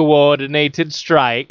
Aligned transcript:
coordinated 0.00 0.94
strike. 0.94 1.48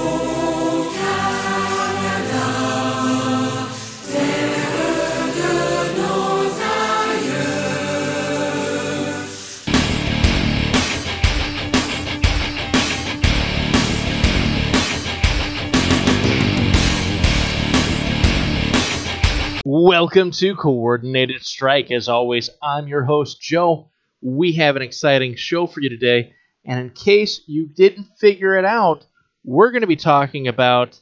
Welcome 19.64 20.32
to 20.32 20.56
Coordinated 20.56 21.46
Strike. 21.46 21.92
As 21.92 22.10
always, 22.10 22.50
I'm 22.64 22.88
your 22.88 23.04
host, 23.04 23.40
Joe. 23.40 23.92
We 24.22 24.54
have 24.54 24.76
an 24.76 24.82
exciting 24.82 25.36
show 25.36 25.68
for 25.68 25.82
you 25.82 25.90
today. 25.90 26.34
And 26.70 26.80
in 26.80 26.92
case 26.92 27.42
you 27.48 27.66
didn't 27.66 28.20
figure 28.20 28.56
it 28.56 28.64
out, 28.64 29.04
we're 29.44 29.72
going 29.72 29.82
to 29.82 29.88
be 29.88 29.96
talking 29.96 30.48
about 30.48 31.02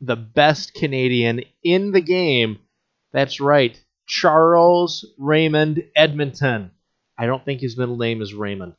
the 0.00 0.16
best 0.16 0.72
Canadian 0.72 1.42
in 1.62 1.92
the 1.92 2.00
game. 2.00 2.58
That's 3.12 3.38
right, 3.38 3.78
Charles 4.06 5.04
Raymond 5.18 5.84
Edmonton. 5.94 6.70
I 7.18 7.26
don't 7.26 7.44
think 7.44 7.60
his 7.60 7.76
middle 7.76 7.98
name 7.98 8.22
is 8.22 8.32
Raymond. 8.32 8.72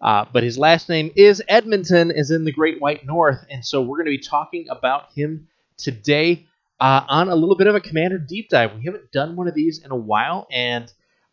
Uh, 0.00 0.24
but 0.32 0.44
his 0.44 0.56
last 0.56 0.88
name 0.88 1.10
is 1.16 1.42
Edmonton, 1.48 2.12
is 2.12 2.30
in 2.30 2.44
the 2.44 2.52
Great 2.52 2.80
White 2.80 3.04
North. 3.04 3.44
And 3.50 3.66
so 3.66 3.82
we're 3.82 3.96
going 3.96 4.06
to 4.06 4.16
be 4.16 4.22
talking 4.22 4.66
about 4.70 5.12
him 5.16 5.48
today 5.76 6.46
uh, 6.78 7.04
on 7.08 7.28
a 7.28 7.34
little 7.34 7.56
bit 7.56 7.66
of 7.66 7.74
a 7.74 7.80
commander 7.80 8.18
deep 8.18 8.50
dive. 8.50 8.76
We 8.76 8.84
haven't 8.84 9.10
done 9.10 9.34
one 9.34 9.48
of 9.48 9.54
these 9.54 9.84
in 9.84 9.90
a 9.90 9.96
while, 9.96 10.46
and 10.52 10.90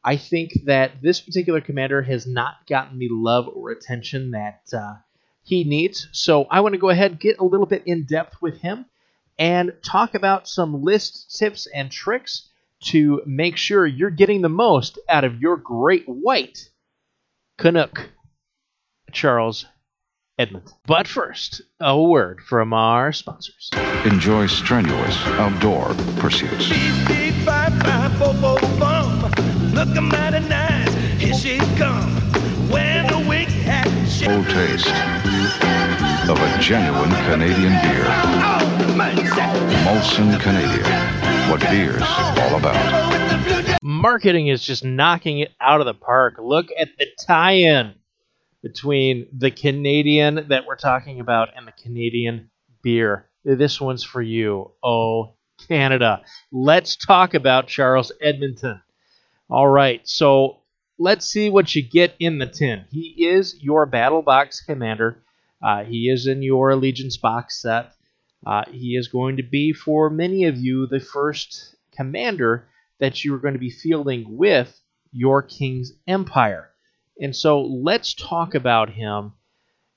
I 0.07 0.15
think 0.15 0.53
that 0.67 1.01
this 1.01 1.19
particular 1.19 1.59
commander 1.59 2.01
has 2.01 2.25
not 2.25 2.65
gotten 2.65 2.97
the 2.97 3.09
love 3.11 3.49
or 3.53 3.71
attention 3.71 4.31
that 4.31 4.61
uh, 4.71 4.93
he 5.43 5.65
needs. 5.65 6.07
So 6.13 6.45
I 6.49 6.61
want 6.61 6.75
to 6.75 6.79
go 6.79 6.89
ahead 6.89 7.19
get 7.19 7.39
a 7.39 7.43
little 7.43 7.65
bit 7.65 7.83
in 7.85 8.05
depth 8.05 8.41
with 8.41 8.61
him 8.61 8.85
and 9.37 9.73
talk 9.83 10.15
about 10.15 10.47
some 10.47 10.81
list 10.81 11.37
tips 11.37 11.67
and 11.75 11.91
tricks 11.91 12.47
to 12.85 13.21
make 13.25 13.57
sure 13.57 13.85
you're 13.85 14.09
getting 14.09 14.41
the 14.41 14.47
most 14.47 14.97
out 15.09 15.25
of 15.25 15.41
your 15.41 15.57
great 15.57 16.05
white 16.05 16.69
Canuck, 17.57 18.09
Charles 19.11 19.65
Edmonton. 20.39 20.71
But 20.85 21.09
first, 21.09 21.63
a 21.81 22.01
word 22.01 22.39
from 22.47 22.71
our 22.71 23.11
sponsors. 23.11 23.71
Enjoy 24.05 24.47
strenuous 24.47 25.17
outdoor 25.25 25.87
pursuits. 26.21 26.69
Beep, 26.69 27.07
beep, 27.09 27.33
five, 27.43 27.73
five, 27.81 28.13
four, 28.13 28.33
four, 28.35 28.41
bum. 28.41 28.46
Looking 29.77 30.09
mighty 30.09 30.39
nice, 30.49 30.91
here 31.21 31.35
she 31.35 31.59
come. 31.77 32.09
Wearing 32.67 33.11
a 33.11 33.29
wig 33.29 33.47
hat, 33.47 33.85
she 34.09 34.25
Full 34.25 34.43
taste 34.45 34.87
of 36.27 36.39
a 36.39 36.59
genuine 36.59 37.11
Canadian 37.29 37.73
beer. 37.83 38.05
Oh. 38.07 38.57
Molson 39.85 40.39
Canadian. 40.41 41.51
What 41.51 41.61
beer's 41.69 42.01
all 42.01 42.57
about. 42.57 43.11
With 43.11 43.29
the 43.29 43.37
blue 43.47 43.61
jacket. 43.61 43.83
Marketing 43.83 44.47
is 44.47 44.63
just 44.63 44.83
knocking 44.83 45.41
it 45.41 45.51
out 45.61 45.79
of 45.79 45.85
the 45.85 45.93
park. 45.93 46.37
Look 46.39 46.69
at 46.75 46.89
the 46.97 47.05
tie 47.27 47.57
in 47.57 47.93
between 48.63 49.27
the 49.31 49.51
Canadian 49.51 50.47
that 50.49 50.65
we're 50.65 50.75
talking 50.75 51.19
about 51.19 51.49
and 51.55 51.67
the 51.67 51.71
Canadian 51.83 52.49
beer. 52.81 53.29
This 53.45 53.79
one's 53.79 54.03
for 54.03 54.23
you. 54.23 54.71
Oh, 54.83 55.35
Canada. 55.67 56.23
Let's 56.51 56.95
talk 56.95 57.35
about 57.35 57.67
Charles 57.67 58.11
Edmonton. 58.19 58.81
All 59.49 59.67
right, 59.67 60.05
so 60.07 60.57
let's 60.99 61.25
see 61.25 61.49
what 61.49 61.73
you 61.73 61.81
get 61.81 62.15
in 62.19 62.37
the 62.37 62.47
tin. 62.47 62.83
He 62.91 63.25
is 63.27 63.55
your 63.61 63.85
battle 63.85 64.21
box 64.21 64.59
commander. 64.61 65.23
Uh, 65.63 65.85
he 65.85 66.09
is 66.09 66.27
in 66.27 66.41
your 66.41 66.71
Allegiance 66.71 67.15
box 67.15 67.61
set. 67.61 67.93
Uh, 68.45 68.63
he 68.69 68.97
is 68.97 69.07
going 69.07 69.37
to 69.37 69.43
be, 69.43 69.71
for 69.71 70.09
many 70.09 70.43
of 70.45 70.57
you, 70.57 70.85
the 70.85 70.99
first 70.99 71.75
commander 71.95 72.67
that 72.99 73.23
you 73.23 73.33
are 73.33 73.39
going 73.39 73.53
to 73.53 73.59
be 73.59 73.69
fielding 73.69 74.37
with 74.37 74.79
your 75.13 75.41
King's 75.41 75.93
Empire. 76.07 76.69
And 77.19 77.35
so 77.35 77.61
let's 77.61 78.13
talk 78.13 78.53
about 78.53 78.89
him. 78.89 79.31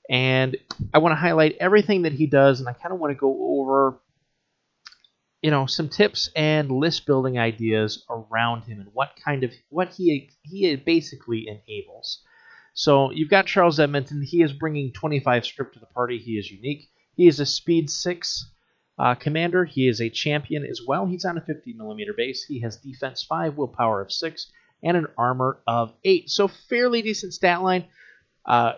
And 0.09 0.55
I 0.93 0.99
want 0.99 1.11
to 1.11 1.17
highlight 1.17 1.57
everything 1.59 2.03
that 2.03 2.13
he 2.13 2.25
does, 2.25 2.59
and 2.59 2.69
I 2.69 2.73
kind 2.73 2.93
of 2.93 2.99
want 2.99 3.11
to 3.11 3.19
go 3.19 3.59
over, 3.59 3.99
you 5.41 5.49
know, 5.49 5.65
some 5.65 5.89
tips 5.89 6.29
and 6.35 6.71
list 6.71 7.05
building 7.05 7.39
ideas 7.39 8.05
around 8.09 8.63
him 8.63 8.79
and 8.79 8.89
what 8.93 9.11
kind 9.23 9.43
of 9.43 9.51
what 9.69 9.89
he 9.89 10.29
he 10.43 10.75
basically 10.75 11.47
enables. 11.47 12.21
So 12.73 13.11
you've 13.11 13.29
got 13.29 13.47
Charles 13.47 13.79
Edmonton. 13.79 14.21
He 14.21 14.41
is 14.41 14.53
bringing 14.53 14.93
25 14.93 15.45
script 15.45 15.73
to 15.73 15.79
the 15.79 15.87
party. 15.87 16.17
He 16.19 16.33
is 16.33 16.49
unique. 16.49 16.89
He 17.15 17.27
is 17.27 17.39
a 17.39 17.45
speed 17.45 17.89
six 17.89 18.49
uh, 18.97 19.15
commander. 19.15 19.65
He 19.65 19.87
is 19.87 19.99
a 19.99 20.09
champion 20.09 20.65
as 20.65 20.81
well. 20.87 21.05
He's 21.05 21.25
on 21.25 21.37
a 21.37 21.41
50 21.41 21.73
millimeter 21.73 22.13
base. 22.15 22.43
He 22.43 22.61
has 22.61 22.77
defense 22.77 23.23
five, 23.23 23.57
willpower 23.57 24.01
of 24.01 24.11
six, 24.11 24.51
and 24.83 24.95
an 24.95 25.07
armor 25.17 25.59
of 25.67 25.93
eight. 26.03 26.29
So 26.29 26.47
fairly 26.47 27.01
decent 27.01 27.33
stat 27.33 27.61
line. 27.61 27.85
Uh, 28.45 28.73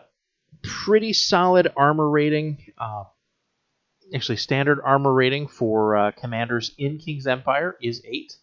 pretty 0.63 1.13
solid 1.13 1.72
armor 1.75 2.09
rating. 2.09 2.57
Uh, 2.78 3.03
actually, 4.14 4.38
standard 4.38 4.80
armor 4.84 5.14
rating 5.14 5.47
for 5.47 5.96
uh, 5.96 6.12
commanders 6.12 6.72
in 6.78 6.97
King's 6.97 7.28
Empire 7.28 7.78
is 7.81 8.02
eight. 8.06 8.36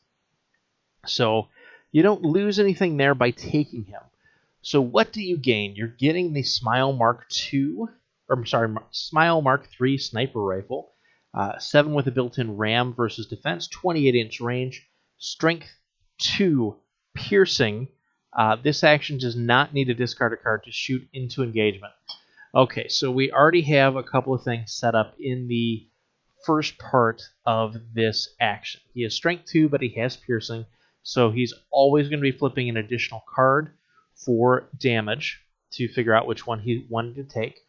So 1.06 1.48
you 1.92 2.02
don't 2.02 2.22
lose 2.22 2.58
anything 2.58 2.96
there 2.96 3.14
by 3.14 3.30
taking 3.30 3.84
him. 3.84 4.02
So 4.62 4.80
what 4.80 5.12
do 5.12 5.22
you 5.22 5.36
gain? 5.36 5.74
You're 5.74 5.88
getting 5.88 6.32
the 6.32 6.42
Smile 6.42 6.92
Mark 6.92 7.26
II, 7.52 7.86
or 8.28 8.36
I'm 8.36 8.46
sorry, 8.46 8.74
Smile 8.90 9.40
Mark 9.40 9.68
III 9.80 9.96
sniper 9.98 10.40
rifle, 10.40 10.92
uh, 11.32 11.58
seven 11.58 11.94
with 11.94 12.06
a 12.06 12.10
built-in 12.10 12.56
RAM 12.56 12.94
versus 12.94 13.26
defense, 13.26 13.68
28 13.68 14.14
inch 14.14 14.40
range, 14.40 14.86
strength 15.18 15.70
two, 16.18 16.76
piercing. 17.14 17.88
Uh, 18.36 18.56
this 18.56 18.84
action 18.84 19.18
does 19.18 19.34
not 19.34 19.74
need 19.74 19.86
to 19.86 19.94
discard 19.94 20.32
a 20.32 20.36
card 20.36 20.62
to 20.64 20.70
shoot 20.70 21.08
into 21.12 21.42
engagement. 21.42 21.92
Okay, 22.52 22.88
so 22.88 23.12
we 23.12 23.30
already 23.30 23.62
have 23.62 23.94
a 23.94 24.02
couple 24.02 24.34
of 24.34 24.42
things 24.42 24.72
set 24.72 24.96
up 24.96 25.14
in 25.20 25.46
the 25.46 25.86
first 26.44 26.78
part 26.78 27.22
of 27.46 27.76
this 27.94 28.34
action. 28.40 28.80
He 28.92 29.02
has 29.04 29.14
strength 29.14 29.46
two, 29.46 29.68
but 29.68 29.80
he 29.80 29.90
has 29.90 30.16
piercing, 30.16 30.66
so 31.04 31.30
he's 31.30 31.54
always 31.70 32.08
going 32.08 32.18
to 32.18 32.32
be 32.32 32.36
flipping 32.36 32.68
an 32.68 32.76
additional 32.76 33.22
card 33.32 33.70
for 34.16 34.68
damage 34.76 35.40
to 35.72 35.86
figure 35.86 36.12
out 36.12 36.26
which 36.26 36.44
one 36.44 36.58
he 36.58 36.86
wanted 36.88 37.14
to 37.16 37.24
take. 37.24 37.60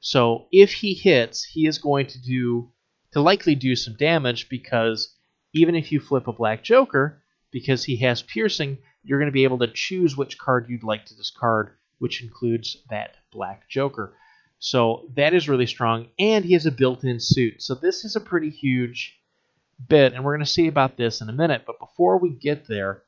So 0.00 0.46
if 0.50 0.72
he 0.72 0.94
hits, 0.94 1.44
he 1.44 1.66
is 1.66 1.76
going 1.76 2.06
to 2.06 2.22
do 2.22 2.70
to 3.12 3.20
likely 3.20 3.54
do 3.54 3.76
some 3.76 3.96
damage 3.96 4.48
because 4.48 5.14
even 5.52 5.74
if 5.74 5.92
you 5.92 6.00
flip 6.00 6.28
a 6.28 6.32
black 6.32 6.62
joker, 6.64 7.22
because 7.50 7.84
he 7.84 7.96
has 7.96 8.22
piercing, 8.22 8.78
you're 9.02 9.18
going 9.18 9.30
to 9.30 9.32
be 9.32 9.44
able 9.44 9.58
to 9.58 9.66
choose 9.66 10.16
which 10.16 10.38
card 10.38 10.66
you'd 10.70 10.82
like 10.82 11.04
to 11.06 11.16
discard, 11.16 11.72
which 11.98 12.22
includes 12.22 12.78
that 12.88 13.16
black 13.30 13.68
joker. 13.68 14.14
So 14.60 15.08
that 15.16 15.32
is 15.32 15.48
really 15.48 15.66
strong, 15.66 16.08
and 16.18 16.44
he 16.44 16.52
has 16.52 16.66
a 16.66 16.70
built-in 16.70 17.18
suit. 17.18 17.62
So 17.62 17.74
this 17.74 18.04
is 18.04 18.14
a 18.14 18.20
pretty 18.20 18.50
huge 18.50 19.18
bit, 19.88 20.12
and 20.12 20.22
we're 20.22 20.34
going 20.36 20.44
to 20.44 20.50
see 20.50 20.68
about 20.68 20.98
this 20.98 21.22
in 21.22 21.30
a 21.30 21.32
minute. 21.32 21.62
But 21.66 21.78
before 21.78 22.18
we 22.18 22.30
get 22.30 22.68
there, 22.68 23.02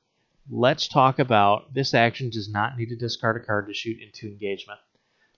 let's 0.50 0.88
talk 0.88 1.18
about 1.18 1.74
this 1.74 1.92
action 1.92 2.30
does 2.30 2.50
not 2.50 2.78
need 2.78 2.88
to 2.88 2.96
discard 2.96 3.36
a 3.36 3.44
card 3.44 3.68
to 3.68 3.74
shoot 3.74 4.00
into 4.00 4.28
engagement. 4.28 4.80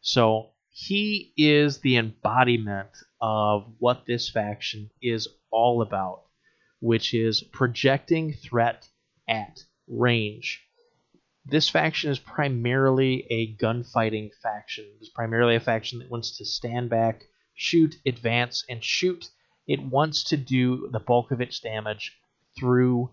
So 0.02 0.50
he 0.70 1.32
is 1.36 1.78
the 1.78 1.96
embodiment 1.96 2.90
of 3.20 3.66
what 3.78 4.06
this 4.06 4.28
faction 4.28 4.90
is 5.02 5.26
all 5.50 5.82
about, 5.82 6.22
which 6.80 7.12
is 7.12 7.42
projecting 7.42 8.32
threat 8.34 8.88
at 9.28 9.64
range. 9.88 10.63
This 11.46 11.68
faction 11.68 12.10
is 12.10 12.18
primarily 12.18 13.26
a 13.28 13.54
gunfighting 13.54 14.30
faction. 14.42 14.86
It's 15.00 15.10
primarily 15.10 15.56
a 15.56 15.60
faction 15.60 15.98
that 15.98 16.10
wants 16.10 16.38
to 16.38 16.44
stand 16.44 16.88
back, 16.88 17.24
shoot, 17.54 17.96
advance, 18.06 18.64
and 18.68 18.82
shoot. 18.82 19.28
It 19.66 19.82
wants 19.82 20.24
to 20.24 20.38
do 20.38 20.88
the 20.90 21.00
bulk 21.00 21.30
of 21.30 21.42
its 21.42 21.60
damage 21.60 22.16
through 22.58 23.10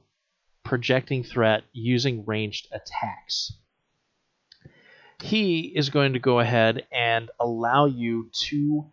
projecting 0.64 1.24
threat 1.24 1.64
using 1.74 2.26
ranged 2.26 2.68
attacks. 2.72 3.54
He 5.22 5.74
is 5.76 5.90
going 5.90 6.14
to 6.14 6.20
go 6.20 6.40
ahead 6.40 6.88
and 6.92 7.30
allow 7.40 7.86
you 7.86 8.30
to 8.48 8.92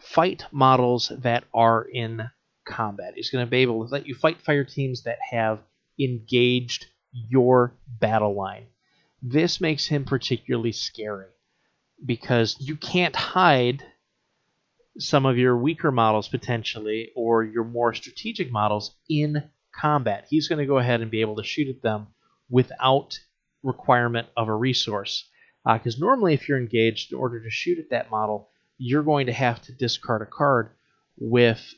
fight 0.00 0.44
models 0.50 1.12
that 1.20 1.44
are 1.54 1.82
in 1.82 2.28
combat. 2.66 3.14
He's 3.14 3.30
going 3.30 3.46
to 3.46 3.50
be 3.50 3.58
able 3.58 3.86
to 3.86 3.92
let 3.92 4.06
you 4.06 4.14
fight 4.14 4.42
fire 4.42 4.64
teams 4.64 5.04
that 5.04 5.18
have 5.30 5.60
engaged 5.98 6.86
your 7.14 7.74
battle 7.86 8.34
line. 8.34 8.66
This 9.22 9.60
makes 9.60 9.86
him 9.86 10.04
particularly 10.04 10.72
scary 10.72 11.28
because 12.04 12.56
you 12.60 12.76
can't 12.76 13.16
hide 13.16 13.82
some 14.98 15.24
of 15.26 15.38
your 15.38 15.56
weaker 15.56 15.90
models 15.90 16.28
potentially 16.28 17.10
or 17.16 17.42
your 17.42 17.64
more 17.64 17.94
strategic 17.94 18.50
models 18.50 18.94
in 19.08 19.42
combat. 19.74 20.26
He's 20.28 20.48
going 20.48 20.58
to 20.58 20.66
go 20.66 20.78
ahead 20.78 21.00
and 21.00 21.10
be 21.10 21.20
able 21.20 21.36
to 21.36 21.44
shoot 21.44 21.68
at 21.68 21.82
them 21.82 22.08
without 22.50 23.18
requirement 23.62 24.28
of 24.36 24.48
a 24.48 24.54
resource. 24.54 25.28
Because 25.66 25.98
normally, 25.98 26.34
if 26.34 26.48
you're 26.48 26.58
engaged, 26.58 27.12
in 27.12 27.18
order 27.18 27.42
to 27.42 27.50
shoot 27.50 27.78
at 27.78 27.90
that 27.90 28.10
model, 28.10 28.50
you're 28.76 29.02
going 29.02 29.26
to 29.26 29.32
have 29.32 29.62
to 29.62 29.72
discard 29.72 30.20
a 30.20 30.26
card. 30.26 30.70
With 31.16 31.74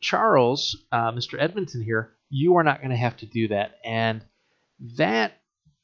Charles, 0.00 0.76
uh, 0.90 1.12
Mr. 1.12 1.40
Edmonton 1.40 1.82
here, 1.82 2.14
you 2.30 2.56
are 2.56 2.64
not 2.64 2.78
going 2.78 2.90
to 2.90 2.96
have 2.96 3.16
to 3.18 3.26
do 3.26 3.48
that. 3.48 3.76
And 3.84 4.24
that 4.96 5.32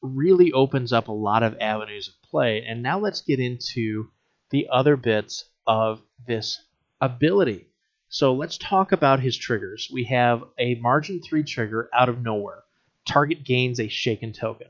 really 0.02 0.52
opens 0.52 0.92
up 0.92 1.08
a 1.08 1.12
lot 1.12 1.42
of 1.42 1.56
avenues 1.60 2.08
of 2.08 2.28
play. 2.28 2.64
And 2.66 2.82
now 2.82 2.98
let's 2.98 3.22
get 3.22 3.40
into 3.40 4.10
the 4.50 4.68
other 4.70 4.96
bits 4.96 5.46
of 5.66 6.02
this 6.26 6.60
ability. 7.00 7.66
So 8.08 8.34
let's 8.34 8.58
talk 8.58 8.92
about 8.92 9.20
his 9.20 9.36
triggers. 9.36 9.90
We 9.92 10.04
have 10.04 10.44
a 10.58 10.76
margin 10.76 11.20
3 11.20 11.42
trigger 11.42 11.88
out 11.92 12.08
of 12.08 12.22
nowhere. 12.22 12.62
Target 13.06 13.44
gains 13.44 13.80
a 13.80 13.88
shaken 13.88 14.32
token. 14.32 14.68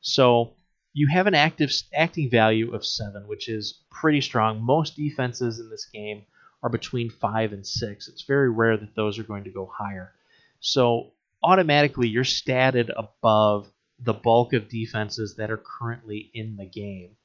So 0.00 0.54
you 0.92 1.06
have 1.08 1.26
an 1.26 1.34
active 1.34 1.72
acting 1.94 2.30
value 2.30 2.74
of 2.74 2.84
7, 2.84 3.28
which 3.28 3.48
is 3.48 3.82
pretty 3.90 4.20
strong. 4.20 4.60
Most 4.62 4.96
defenses 4.96 5.60
in 5.60 5.70
this 5.70 5.86
game 5.92 6.22
are 6.62 6.70
between 6.70 7.10
5 7.10 7.52
and 7.52 7.66
6. 7.66 8.08
It's 8.08 8.22
very 8.22 8.50
rare 8.50 8.76
that 8.76 8.96
those 8.96 9.18
are 9.18 9.24
going 9.24 9.44
to 9.44 9.50
go 9.50 9.70
higher. 9.72 10.12
So 10.58 11.12
automatically 11.42 12.08
you're 12.08 12.24
statted 12.24 12.90
above 12.96 13.70
the 13.98 14.14
bulk 14.14 14.52
of 14.52 14.68
defenses 14.68 15.36
that 15.36 15.50
are 15.50 15.62
currently 15.80 16.30
in 16.32 16.56
the 16.56 16.66
game. 16.66 17.16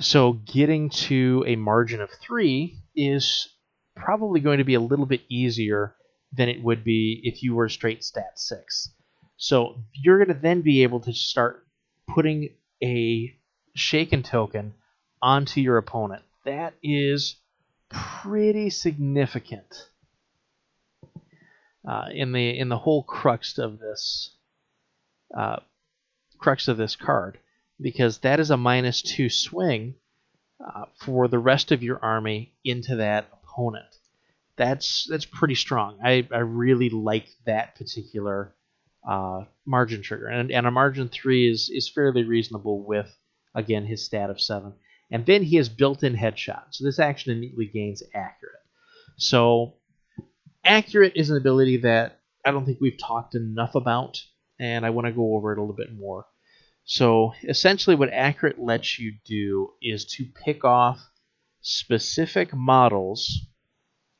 So 0.00 0.32
getting 0.32 0.90
to 0.90 1.44
a 1.46 1.56
margin 1.56 2.00
of 2.00 2.10
3 2.10 2.76
is 2.96 3.48
probably 3.94 4.40
going 4.40 4.58
to 4.58 4.64
be 4.64 4.74
a 4.74 4.80
little 4.80 5.06
bit 5.06 5.22
easier 5.28 5.94
than 6.32 6.48
it 6.48 6.62
would 6.62 6.84
be 6.84 7.20
if 7.22 7.42
you 7.42 7.54
were 7.54 7.68
straight 7.68 8.02
stat 8.02 8.38
6. 8.38 8.90
So 9.36 9.82
you're 9.92 10.24
going 10.24 10.34
to 10.34 10.42
then 10.42 10.62
be 10.62 10.82
able 10.82 11.00
to 11.00 11.12
start 11.12 11.66
putting 12.08 12.50
a 12.82 13.36
shaken 13.74 14.22
token 14.22 14.74
onto 15.20 15.60
your 15.60 15.78
opponent. 15.78 16.22
That 16.44 16.74
is 16.82 17.36
pretty 17.90 18.70
significant 18.70 19.90
uh, 21.88 22.06
in 22.12 22.32
the 22.32 22.58
in 22.58 22.68
the 22.68 22.78
whole 22.78 23.02
crux 23.02 23.58
of 23.58 23.78
this 23.78 24.36
uh, 25.36 25.56
crux 26.38 26.68
of 26.68 26.76
this 26.76 26.96
card 26.96 27.38
because 27.80 28.18
that 28.18 28.40
is 28.40 28.50
a 28.50 28.56
minus 28.56 29.02
two 29.02 29.28
swing 29.28 29.94
uh, 30.64 30.84
for 30.96 31.28
the 31.28 31.38
rest 31.38 31.72
of 31.72 31.82
your 31.82 31.98
army 32.02 32.52
into 32.64 32.96
that 32.96 33.28
opponent. 33.32 33.86
That's 34.56 35.06
that's 35.10 35.24
pretty 35.24 35.56
strong. 35.56 35.98
I, 36.02 36.28
I 36.32 36.38
really 36.38 36.88
like 36.88 37.26
that 37.44 37.74
particular 37.74 38.54
uh, 39.08 39.44
margin 39.66 40.02
trigger, 40.02 40.28
and 40.28 40.52
and 40.52 40.66
a 40.66 40.70
margin 40.70 41.08
three 41.08 41.50
is 41.50 41.70
is 41.70 41.88
fairly 41.88 42.22
reasonable 42.22 42.84
with 42.84 43.12
again 43.54 43.84
his 43.84 44.04
stat 44.04 44.30
of 44.30 44.40
seven, 44.40 44.74
and 45.10 45.26
then 45.26 45.42
he 45.42 45.56
has 45.56 45.68
built-in 45.68 46.14
headshot, 46.14 46.66
so 46.70 46.84
this 46.84 47.00
action 47.00 47.32
immediately 47.32 47.66
gains 47.66 48.02
accurate. 48.14 48.62
So 49.16 49.74
accurate 50.64 51.12
is 51.16 51.30
an 51.30 51.36
ability 51.36 51.78
that 51.78 52.20
I 52.44 52.50
don't 52.50 52.64
think 52.64 52.80
we've 52.80 52.98
talked 52.98 53.34
enough 53.34 53.74
about, 53.74 54.22
and 54.58 54.84
I 54.84 54.90
want 54.90 55.06
to 55.06 55.12
go 55.12 55.34
over 55.34 55.52
it 55.52 55.58
a 55.58 55.60
little 55.60 55.76
bit 55.76 55.94
more. 55.94 56.26
So 56.84 57.32
essentially, 57.42 57.96
what 57.96 58.12
accurate 58.12 58.58
lets 58.58 58.98
you 58.98 59.14
do 59.24 59.70
is 59.80 60.04
to 60.16 60.26
pick 60.44 60.64
off 60.64 61.00
specific 61.62 62.52
models 62.54 63.46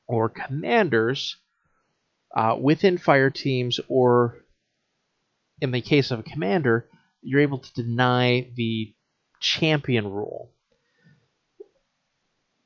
or 0.07 0.31
commanders 0.31 1.37
uh, 2.35 2.57
within 2.59 2.99
fire 2.99 3.31
teams, 3.31 3.81
or 3.89 4.39
in 5.61 5.71
the 5.71 5.81
case 5.81 6.11
of 6.11 6.21
a 6.21 6.25
commander, 6.25 6.89
you're 7.23 7.41
able 7.41 7.59
to 7.59 7.75
deny 7.75 8.51
the 8.57 8.95
champion 9.41 10.11
rule. 10.11 10.51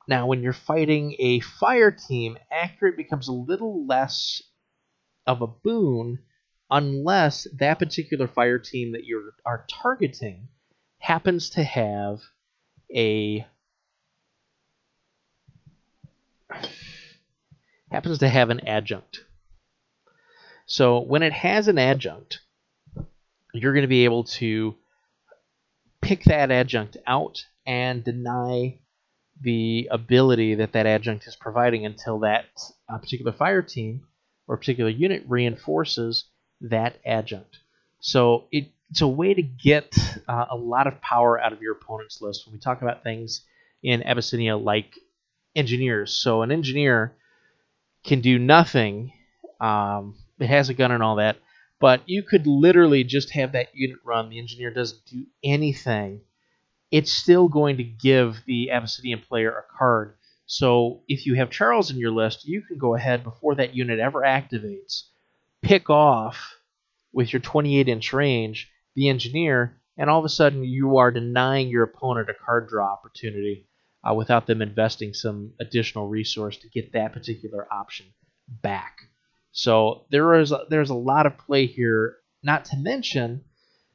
Now, 0.08 0.26
when 0.26 0.42
you're 0.42 0.54
fighting 0.54 1.14
a 1.18 1.40
fire 1.40 1.90
team, 1.90 2.38
accurate 2.50 2.96
becomes 2.96 3.28
a 3.28 3.32
little 3.32 3.86
less 3.86 4.42
of 5.26 5.42
a 5.42 5.46
boon 5.46 6.20
unless 6.70 7.46
that 7.58 7.78
particular 7.78 8.26
fire 8.26 8.58
team 8.58 8.92
that 8.92 9.04
you 9.04 9.32
are 9.44 9.66
targeting 9.70 10.48
happens 10.98 11.50
to 11.50 11.62
have 11.62 12.22
a 12.94 13.46
happens 17.90 18.18
to 18.18 18.28
have 18.28 18.48
an 18.48 18.66
adjunct. 18.66 19.24
So 20.64 21.00
when 21.00 21.22
it 21.22 21.34
has 21.34 21.68
an 21.68 21.78
adjunct, 21.78 22.40
you're 23.52 23.74
going 23.74 23.82
to 23.82 23.88
be 23.88 24.04
able 24.04 24.24
to 24.24 24.74
pick 26.00 26.24
that 26.24 26.50
adjunct 26.50 26.96
out 27.06 27.44
and 27.66 28.02
deny 28.02 28.80
the 29.40 29.88
ability 29.90 30.56
that 30.56 30.72
that 30.72 30.86
adjunct 30.86 31.26
is 31.26 31.36
providing 31.36 31.86
until 31.86 32.20
that 32.20 32.46
uh, 32.88 32.98
particular 32.98 33.32
fire 33.32 33.62
team 33.62 34.02
or 34.46 34.56
particular 34.56 34.90
unit 34.90 35.24
reinforces 35.28 36.24
that 36.60 36.98
adjunct. 37.06 37.58
So 38.00 38.44
it, 38.50 38.68
it's 38.90 39.00
a 39.00 39.08
way 39.08 39.34
to 39.34 39.42
get 39.42 39.96
uh, 40.26 40.46
a 40.50 40.56
lot 40.56 40.86
of 40.86 41.00
power 41.00 41.40
out 41.40 41.52
of 41.52 41.62
your 41.62 41.72
opponent's 41.72 42.20
list 42.20 42.46
when 42.46 42.54
we 42.54 42.60
talk 42.60 42.82
about 42.82 43.02
things 43.02 43.44
in 43.82 44.02
Abyssinia 44.02 44.56
like 44.56 44.94
engineers. 45.54 46.12
So 46.12 46.42
an 46.42 46.50
engineer 46.50 47.14
can 48.04 48.20
do 48.20 48.38
nothing. 48.38 49.12
Um, 49.60 50.16
it 50.38 50.46
has 50.46 50.68
a 50.68 50.74
gun 50.74 50.92
and 50.92 51.02
all 51.02 51.16
that, 51.16 51.36
but 51.80 52.02
you 52.06 52.22
could 52.22 52.46
literally 52.46 53.04
just 53.04 53.30
have 53.32 53.52
that 53.52 53.68
unit 53.74 53.98
run. 54.04 54.30
The 54.30 54.38
engineer 54.38 54.72
doesn't 54.72 55.04
do 55.06 55.26
anything. 55.44 56.22
It's 56.90 57.12
still 57.12 57.48
going 57.48 57.76
to 57.76 57.84
give 57.84 58.42
the 58.46 58.70
Abyssinian 58.70 59.20
player 59.28 59.50
a 59.50 59.78
card. 59.78 60.14
So 60.46 61.02
if 61.08 61.26
you 61.26 61.34
have 61.34 61.50
Charles 61.50 61.90
in 61.90 61.98
your 61.98 62.10
list, 62.10 62.46
you 62.46 62.62
can 62.62 62.78
go 62.78 62.94
ahead 62.94 63.22
before 63.22 63.54
that 63.56 63.74
unit 63.74 63.98
ever 63.98 64.22
activates, 64.22 65.02
pick 65.60 65.90
off 65.90 66.56
with 67.12 67.32
your 67.32 67.40
28 67.40 67.88
inch 67.88 68.12
range 68.12 68.70
the 68.94 69.08
engineer, 69.08 69.80
and 69.96 70.10
all 70.10 70.18
of 70.18 70.24
a 70.24 70.28
sudden 70.28 70.64
you 70.64 70.96
are 70.96 71.12
denying 71.12 71.68
your 71.68 71.84
opponent 71.84 72.28
a 72.28 72.34
card 72.34 72.68
draw 72.68 72.92
opportunity 72.92 73.68
uh, 74.02 74.14
without 74.14 74.46
them 74.46 74.62
investing 74.62 75.14
some 75.14 75.52
additional 75.60 76.08
resource 76.08 76.56
to 76.56 76.68
get 76.68 76.92
that 76.92 77.12
particular 77.12 77.72
option 77.72 78.06
back. 78.48 79.02
So 79.52 80.06
there 80.10 80.34
is 80.34 80.52
a, 80.52 80.64
there's 80.68 80.90
a 80.90 80.94
lot 80.94 81.26
of 81.26 81.38
play 81.38 81.66
here. 81.66 82.16
Not 82.42 82.64
to 82.66 82.76
mention, 82.76 83.44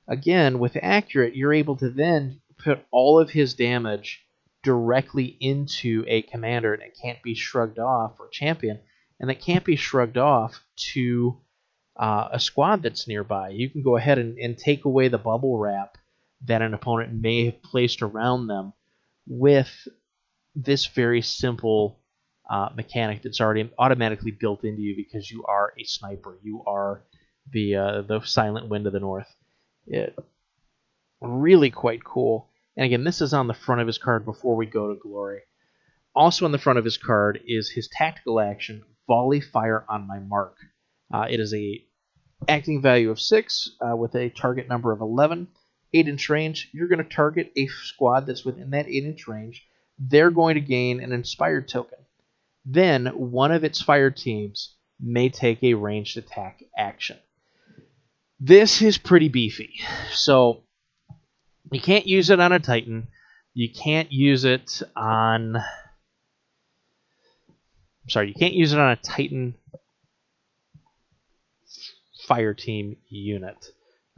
again 0.08 0.60
with 0.60 0.78
accurate, 0.82 1.36
you're 1.36 1.54
able 1.54 1.78
to 1.78 1.90
then 1.90 2.42
put 2.64 2.86
all 2.92 3.20
of 3.20 3.30
his 3.30 3.54
damage 3.54 4.26
directly 4.64 5.38
into 5.40 6.06
a 6.08 6.22
commander, 6.24 6.74
and 6.74 6.82
it 6.84 6.98
can't 7.02 7.22
be 7.22 7.36
shrugged 7.36 7.80
off 7.80 8.20
or 8.20 8.30
champion, 8.30 8.80
and 9.20 9.30
it 9.30 9.42
can't 9.42 9.66
be 9.66 9.76
shrugged 9.76 10.18
off 10.18 10.64
to 10.94 11.38
uh, 11.98 12.30
a 12.32 12.40
squad 12.40 12.82
that's 12.82 13.08
nearby. 13.08 13.50
You 13.50 13.70
can 13.70 13.84
go 13.84 13.98
ahead 13.98 14.18
and, 14.18 14.38
and 14.38 14.58
take 14.58 14.86
away 14.86 15.10
the 15.10 15.18
bubble 15.18 15.58
wrap 15.58 15.98
that 16.46 16.62
an 16.62 16.74
opponent 16.74 17.14
may 17.14 17.46
have 17.46 17.62
placed 17.62 18.02
around 18.02 18.48
them 18.48 18.74
with 19.28 19.88
this 20.56 20.86
very 20.88 21.22
simple 21.22 22.00
uh, 22.50 22.70
mechanic 22.76 23.22
that's 23.22 23.42
already 23.42 23.70
automatically 23.78 24.32
built 24.32 24.64
into 24.64 24.82
you 24.82 24.96
because 24.96 25.30
you 25.30 25.44
are 25.46 25.74
a 25.80 25.84
sniper. 25.84 26.38
You 26.44 26.64
are 26.66 27.04
the 27.52 27.76
uh, 27.76 28.02
the 28.02 28.22
silent 28.22 28.70
wind 28.70 28.88
of 28.88 28.94
the 28.94 29.00
north. 29.00 29.28
It 29.88 30.18
really 31.22 31.72
quite 31.72 32.04
cool. 32.04 32.50
And 32.76 32.86
again, 32.86 33.04
this 33.04 33.22
is 33.22 33.34
on 33.34 33.48
the 33.48 33.54
front 33.54 33.82
of 33.82 33.88
his 33.88 33.98
card 33.98 34.26
before 34.26 34.56
we 34.56 34.66
go 34.66 34.90
to 34.90 35.00
glory. 35.00 35.42
Also 36.16 36.46
on 36.46 36.52
the 36.52 36.58
front 36.58 36.80
of 36.80 36.86
his 36.86 36.98
card 36.98 37.40
is 37.46 37.70
his 37.70 37.88
tactical 37.88 38.40
action, 38.40 38.84
volley 39.08 39.42
fire 39.42 39.86
on 39.90 40.08
my 40.08 40.20
mark. 40.20 40.58
Uh, 41.14 41.28
it 41.30 41.40
is 41.40 41.54
a 41.54 41.84
acting 42.48 42.82
value 42.82 43.10
of 43.10 43.20
six 43.20 43.70
uh, 43.82 43.96
with 43.96 44.16
a 44.16 44.30
target 44.30 44.68
number 44.68 44.92
of 44.92 45.02
11, 45.02 45.48
eight 45.94 46.08
inch 46.08 46.30
range. 46.30 46.70
You're 46.74 46.88
going 46.88 47.04
to 47.04 47.16
target 47.16 47.52
a 47.56 47.68
squad 47.68 48.26
that's 48.26 48.44
within 48.44 48.72
that 48.72 48.88
eight 48.88 49.06
inch 49.06 49.28
range 49.28 49.68
they're 50.00 50.32
going 50.32 50.56
to 50.56 50.62
gain 50.62 51.00
an 51.00 51.12
inspired 51.12 51.68
token. 51.68 52.00
Then 52.66 53.08
one 53.08 53.52
of 53.52 53.64
its 53.64 53.82
fire 53.82 54.12
teams 54.12 54.76
may 55.00 55.30
take 55.30 55.64
a 55.64 55.74
ranged 55.74 56.18
attack 56.18 56.64
action. 56.78 57.18
This 58.40 58.82
is 58.82 58.98
pretty 58.98 59.30
beefy. 59.30 59.80
So 60.12 60.64
you 61.72 61.82
can't 61.82 62.08
use 62.08 62.30
it 62.30 62.40
on 62.40 62.52
a 62.52 62.60
Titan. 62.60 63.08
You 63.54 63.70
can't 63.72 64.12
use 64.12 64.46
it 64.46 64.82
on. 64.96 65.58
I'm 65.58 65.64
sorry, 68.10 68.28
you 68.28 68.34
can't 68.34 68.54
use 68.54 68.74
it 68.74 68.80
on 68.80 68.92
a 68.92 68.96
Titan 68.96 69.56
fire 72.28 72.54
team 72.54 72.98
unit. 73.10 73.66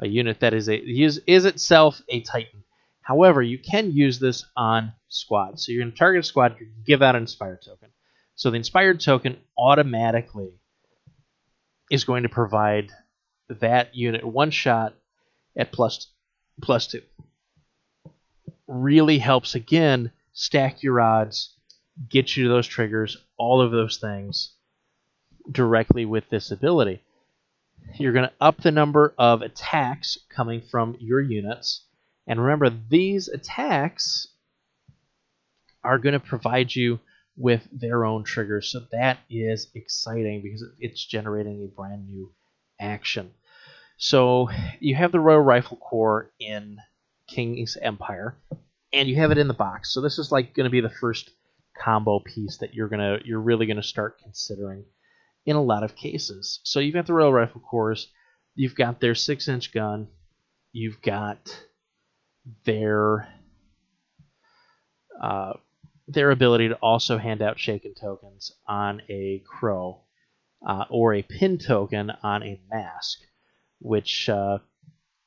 A 0.01 0.07
unit 0.07 0.41
that 0.41 0.53
is 0.53 0.67
a 0.67 0.75
is, 0.75 1.21
is 1.27 1.45
itself 1.45 2.01
a 2.09 2.21
Titan. 2.21 2.63
However, 3.01 3.41
you 3.41 3.59
can 3.59 3.91
use 3.91 4.19
this 4.19 4.45
on 4.57 4.93
squads. 5.09 5.65
So 5.65 5.71
you're 5.71 5.83
going 5.83 5.91
to 5.91 5.97
target 5.97 6.23
a 6.23 6.27
squad, 6.27 6.55
you 6.59 6.67
give 6.85 7.01
out 7.01 7.15
an 7.15 7.21
inspired 7.21 7.59
token. 7.63 7.89
So 8.35 8.49
the 8.49 8.57
inspired 8.57 8.99
token 8.99 9.37
automatically 9.57 10.59
is 11.91 12.03
going 12.03 12.23
to 12.23 12.29
provide 12.29 12.91
that 13.47 13.95
unit 13.95 14.25
one 14.25 14.51
shot 14.51 14.95
at 15.55 15.71
plus 15.71 16.11
plus 16.61 16.87
two. 16.87 17.01
Really 18.67 19.19
helps 19.19 19.55
again 19.55 20.11
stack 20.33 20.83
your 20.83 20.99
odds 20.99 21.55
get 22.09 22.35
you 22.35 22.43
to 22.43 22.49
those 22.49 22.67
triggers, 22.67 23.17
all 23.37 23.61
of 23.61 23.71
those 23.71 23.97
things 23.97 24.53
directly 25.51 26.05
with 26.05 26.29
this 26.29 26.51
ability. 26.51 27.01
You're 27.97 28.13
going 28.13 28.27
to 28.27 28.33
up 28.41 28.61
the 28.61 28.71
number 28.71 29.13
of 29.17 29.41
attacks 29.41 30.17
coming 30.29 30.61
from 30.61 30.97
your 30.99 31.21
units. 31.21 31.85
And 32.27 32.41
remember, 32.41 32.69
these 32.69 33.27
attacks 33.27 34.27
are 35.83 35.99
going 35.99 36.13
to 36.13 36.19
provide 36.19 36.73
you 36.75 36.99
with 37.37 37.67
their 37.71 38.05
own 38.05 38.23
triggers. 38.23 38.71
So 38.71 38.81
that 38.91 39.19
is 39.29 39.67
exciting 39.75 40.41
because 40.41 40.63
it's 40.79 41.05
generating 41.05 41.63
a 41.63 41.67
brand 41.67 42.07
new 42.07 42.31
action. 42.79 43.31
So 43.97 44.49
you 44.79 44.95
have 44.95 45.11
the 45.11 45.19
Royal 45.19 45.41
Rifle 45.41 45.77
Corps 45.77 46.31
in 46.39 46.77
King's 47.27 47.77
Empire, 47.81 48.37
and 48.93 49.07
you 49.09 49.15
have 49.15 49.31
it 49.31 49.37
in 49.37 49.47
the 49.47 49.53
box. 49.53 49.93
So 49.93 50.01
this 50.01 50.19
is 50.19 50.31
like 50.31 50.53
going 50.53 50.65
to 50.65 50.69
be 50.71 50.81
the 50.81 50.89
first 50.89 51.31
combo 51.77 52.19
piece 52.19 52.57
that 52.57 52.73
you're 52.73 52.87
gonna 52.87 53.19
you're 53.25 53.41
really 53.41 53.65
gonna 53.65 53.83
start 53.83 54.19
considering 54.23 54.85
in 55.45 55.55
a 55.55 55.61
lot 55.61 55.83
of 55.83 55.95
cases. 55.95 56.59
So 56.63 56.79
you've 56.79 56.93
got 56.93 57.05
the 57.05 57.13
Royal 57.13 57.33
Rifle 57.33 57.61
Corps, 57.61 58.07
you've 58.55 58.75
got 58.75 58.99
their 58.99 59.15
six 59.15 59.47
inch 59.47 59.73
gun, 59.73 60.07
you've 60.71 61.01
got 61.01 61.63
their 62.63 63.27
uh, 65.21 65.53
their 66.07 66.31
ability 66.31 66.69
to 66.69 66.75
also 66.75 67.17
hand 67.17 67.41
out 67.41 67.59
shaken 67.59 67.93
tokens 67.99 68.51
on 68.67 69.01
a 69.09 69.43
crow 69.45 70.01
uh, 70.65 70.85
or 70.89 71.13
a 71.13 71.21
pin 71.21 71.57
token 71.57 72.11
on 72.23 72.43
a 72.43 72.59
mask, 72.71 73.19
which 73.79 74.29
uh, 74.29 74.59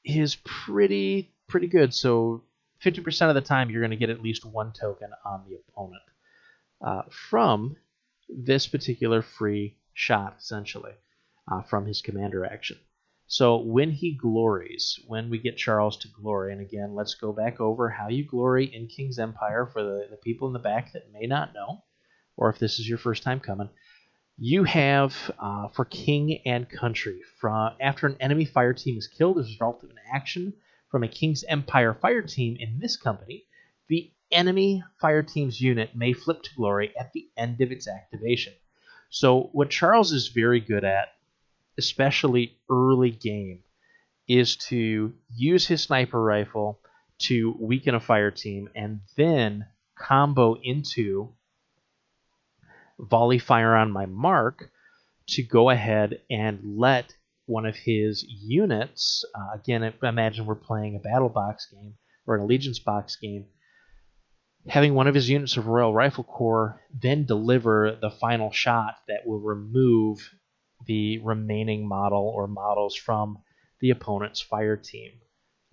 is 0.05 0.37
pretty 0.45 1.33
pretty 1.49 1.67
good. 1.67 1.95
So 1.95 2.45
50% 2.85 3.29
of 3.29 3.35
the 3.35 3.41
time, 3.41 3.71
you're 3.71 3.81
going 3.83 3.91
to 3.91 3.97
get 3.97 4.11
at 4.11 4.23
least 4.23 4.45
one 4.45 4.73
token 4.73 5.11
on 5.25 5.45
the 5.49 5.57
opponent 5.57 6.03
uh, 6.85 7.03
from 7.11 7.77
this 8.29 8.67
particular 8.67 9.23
free 9.23 9.77
shot, 9.95 10.37
essentially, 10.39 10.93
uh, 11.51 11.63
from 11.63 11.87
his 11.87 12.03
commander 12.03 12.45
action. 12.45 12.79
So 13.27 13.59
when 13.59 13.91
he 13.91 14.17
glories, 14.17 14.99
when 15.07 15.29
we 15.29 15.39
get 15.39 15.59
Charles 15.59 15.99
to 15.99 16.09
glory, 16.09 16.53
and 16.53 16.63
again, 16.63 16.95
let's 16.95 17.15
go 17.15 17.33
back 17.33 17.61
over 17.61 17.91
how 17.91 18.09
you 18.09 18.25
glory 18.25 18.65
in 18.65 18.87
King's 18.87 19.19
Empire 19.19 19.67
for 19.67 19.83
the, 19.83 20.07
the 20.11 20.17
people 20.17 20.47
in 20.47 20.55
the 20.55 20.59
back 20.59 20.93
that 20.93 21.13
may 21.13 21.27
not 21.27 21.53
know, 21.53 21.85
or 22.37 22.49
if 22.49 22.59
this 22.59 22.79
is 22.79 22.89
your 22.89 22.97
first 22.97 23.23
time 23.23 23.41
coming. 23.41 23.69
You 24.39 24.65
have 24.65 25.15
uh, 25.39 25.69
for 25.69 25.85
king 25.85 26.41
and 26.47 26.71
country. 26.71 27.21
From 27.39 27.73
after 27.81 28.07
an 28.07 28.17
enemy 28.21 28.47
fire 28.47 28.73
team 28.73 28.97
is 28.97 29.09
killed 29.09 29.39
as 29.39 29.47
a 29.47 29.51
result 29.51 29.83
of 29.83 29.91
an 29.91 29.99
action 30.11 30.55
from 30.91 31.03
a 31.03 31.09
King's 31.09 31.45
Empire 31.49 31.95
fire 31.95 32.23
team 32.23 32.57
in 32.59 32.79
this 32.79 32.97
company, 32.97 33.45
the 33.89 34.11
enemy 34.31 34.83
fire 35.01 35.23
team's 35.23 35.61
unit 35.61 35.95
may 35.95 36.13
flip 36.13 36.43
to 36.43 36.55
glory 36.55 36.93
at 36.99 37.13
the 37.13 37.29
end 37.37 37.61
of 37.61 37.73
its 37.73 37.89
activation. 37.89 38.53
So 39.11 39.51
what 39.53 39.71
Charles 39.71 40.13
is 40.13 40.29
very 40.29 40.61
good 40.61 40.85
at 40.85 41.09
especially 41.79 42.59
early 42.69 43.13
game, 43.13 43.61
is 44.27 44.57
to 44.57 45.15
use 45.35 45.67
his 45.67 45.83
sniper 45.83 46.23
rifle 46.23 46.81
to 47.19 47.57
weaken 47.59 47.95
a 47.95 48.01
fire 48.01 48.31
team 48.31 48.69
and 48.75 49.01
then 49.17 49.65
combo 49.97 50.55
into 50.63 51.33
volley 52.99 53.39
fire 53.39 53.75
on 53.75 53.91
my 53.91 54.07
mark 54.07 54.71
to 55.27 55.43
go 55.43 55.71
ahead 55.71 56.21
and 56.31 56.61
let 56.65 57.15
one 57.49 57.65
of 57.65 57.77
his 57.77 58.25
units, 58.29 59.25
uh, 59.35 59.57
again, 59.59 59.93
imagine 60.03 60.45
we're 60.45 60.55
playing 60.55 60.97
a 60.97 61.01
battle 61.01 61.31
box 61.31 61.67
game 61.73 61.95
or 62.27 62.37
an 62.37 62.43
allegiance 62.43 62.79
box 62.79 63.17
game, 63.17 63.47
having 64.69 64.95
one 64.95 65.07
of 65.07 65.15
his 65.15 65.31
units 65.31 65.57
of 65.57 65.67
Royal 65.67 65.95
Rifle 65.95 66.25
Corps 66.25 66.81
then 66.93 67.25
deliver 67.25 67.97
the 68.01 68.11
final 68.11 68.53
shot 68.53 68.97
that 69.09 69.27
will 69.27 69.41
remove 69.41 70.19
the 70.87 71.19
remaining 71.19 71.89
model 71.89 72.33
or 72.37 72.47
models 72.47 72.95
from 72.95 73.39
the 73.81 73.91
opponent's 73.91 74.43
fire 74.43 74.77
team, 74.77 75.13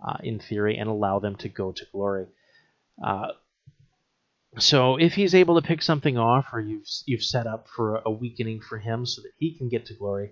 uh, 0.08 0.18
in 0.24 0.40
theory, 0.40 0.78
and 0.78 0.90
allow 0.90 1.20
them 1.20 1.36
to 1.36 1.50
go 1.50 1.74
to 1.74 1.86
glory. 1.92 2.28
Uh, 3.04 3.28
so 4.58 4.96
if 4.96 5.14
he's 5.14 5.36
able 5.36 5.60
to 5.60 5.68
pick 5.68 5.82
something 5.82 6.18
off, 6.18 6.46
or 6.54 6.62
you've 6.62 6.88
you've 7.06 7.24
set 7.24 7.48
up 7.48 7.68
for 7.68 8.02
a 8.06 8.12
weakening 8.12 8.62
for 8.62 8.78
him 8.78 9.06
so 9.06 9.22
that 9.22 9.34
he 9.38 9.58
can 9.58 9.68
get 9.68 9.88
to 9.88 9.94
glory, 9.94 10.32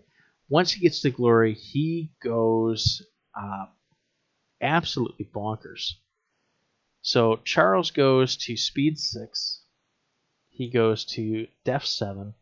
once 0.49 0.73
he 0.73 0.81
gets 0.81 1.01
to 1.01 1.09
glory, 1.09 1.53
he 1.53 2.11
goes 2.21 3.01
uh, 3.35 3.65
absolutely 4.61 5.25
bonkers. 5.25 5.93
So 7.01 7.37
Charles 7.43 7.91
goes 7.91 8.35
to 8.37 8.57
speed 8.57 8.99
six. 8.99 9.63
He 10.49 10.69
goes 10.69 11.05
to 11.05 11.47
def 11.63 11.85
seven. 11.85 12.35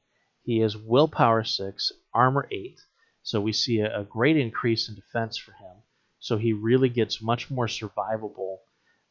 He 0.44 0.60
has 0.60 0.76
willpower 0.76 1.44
6, 1.44 1.92
armor 2.14 2.48
8. 2.52 2.80
So 3.22 3.40
we 3.40 3.54
see 3.54 3.80
a, 3.80 4.00
a, 4.02 4.04
great 4.04 4.36
increase 4.36 4.90
in 4.90 4.96
defense 4.96 5.38
for 5.38 5.52
him. 5.52 5.78
So 6.20 6.38
he 6.38 6.54
really 6.54 6.90
gets 6.90 7.22
much 7.22 7.52
more 7.52 7.68
survivable 7.68 8.58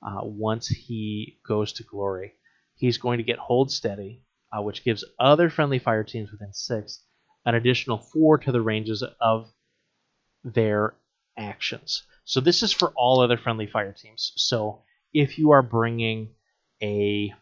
uh, 0.02 0.20
once 0.24 0.66
he 0.66 1.38
goes 1.46 1.72
to 1.74 1.84
glory. 1.84 2.34
He's 2.74 2.98
going 2.98 3.18
to 3.18 3.24
get 3.24 3.38
hold 3.38 3.70
steady, 3.70 4.24
uh, 4.52 4.62
which 4.62 4.82
gives 4.84 5.04
other 5.18 5.48
friendly 5.50 5.78
fire 5.78 6.04
teams 6.04 6.32
within 6.32 6.52
6 6.52 7.04
an 7.44 7.54
additional 7.54 7.98
4 7.98 8.38
to 8.38 8.52
the 8.52 8.60
ranges 8.60 9.02
of 9.20 9.50
their 10.44 10.94
actions. 11.36 12.02
So 12.24 12.40
this 12.40 12.62
is 12.62 12.72
for 12.72 12.92
all 12.96 13.20
other 13.20 13.36
friendly 13.36 13.66
fire 13.66 13.92
teams. 13.92 14.32
So 14.36 14.82
if 15.12 15.38
you 15.38 15.50
are 15.50 15.62
bringing 15.62 16.30
a 16.82 17.32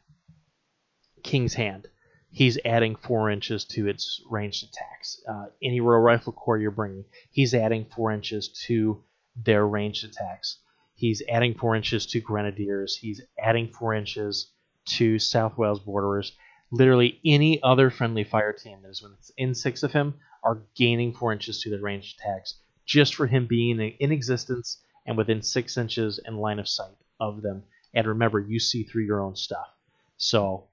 King's 1.23 1.55
Hand, 1.55 1.89
he's 2.31 2.59
adding 2.65 2.97
four 2.97 3.31
inches 3.31 3.65
to 3.67 3.89
its 3.89 4.23
ranged 4.31 4.65
attacks. 4.65 5.21
Uh, 5.29 5.47
any 5.63 5.81
Royal 5.81 6.01
Rifle 6.01 6.33
Corps 6.33 6.59
you're 6.59 6.71
bringing, 6.71 7.05
he's 7.31 7.55
adding 7.55 7.87
four 7.95 8.13
inches 8.13 8.49
to 8.67 9.03
their 9.37 9.67
ranged 9.67 10.05
attacks. 10.05 10.59
He's 10.95 11.23
adding 11.29 11.55
four 11.55 11.77
inches 11.77 12.07
to 12.07 12.21
Grenadiers. 12.21 12.97
He's 12.97 13.21
adding 13.39 13.69
four 13.69 13.95
inches 13.95 14.51
to 14.87 15.19
South 15.19 15.57
Wales 15.57 15.81
Borderers. 15.81 16.33
Literally 16.71 17.21
any 17.25 17.63
other 17.63 17.91
friendly 17.91 18.25
fire 18.25 18.53
team 18.53 18.79
that 18.83 18.91
is 18.91 19.03
within 19.03 19.55
six 19.55 19.83
of 19.83 19.93
him 19.93 20.15
are 20.43 20.63
gaining 20.75 21.13
four 21.13 21.33
inches 21.33 21.63
to 21.63 21.71
their 21.71 21.81
ranged 21.81 22.19
attacks 22.19 22.61
just 22.85 23.15
for 23.15 23.27
him 23.27 23.47
being 23.47 23.81
in 23.81 24.13
existence 24.13 24.83
and 25.07 25.17
within 25.17 25.43
six 25.43 25.77
inches 25.77 26.21
in 26.27 26.37
line 26.37 26.59
of 26.59 26.69
sight 26.69 26.97
of 27.21 27.43
them. 27.43 27.63
And 27.95 28.07
remember, 28.07 28.41
you 28.41 28.59
see 28.61 28.83
through 28.83 29.05
your 29.05 29.23
own 29.23 29.37
stuff. 29.37 29.67
So 30.17 30.69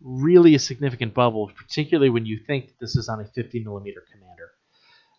really 0.00 0.54
a 0.54 0.58
significant 0.58 1.14
bubble, 1.14 1.50
particularly 1.56 2.10
when 2.10 2.26
you 2.26 2.38
think 2.38 2.68
that 2.68 2.80
this 2.80 2.96
is 2.96 3.08
on 3.08 3.20
a 3.20 3.24
50 3.24 3.62
millimeter 3.64 4.04
commander. 4.12 4.50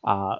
Uh, 0.03 0.39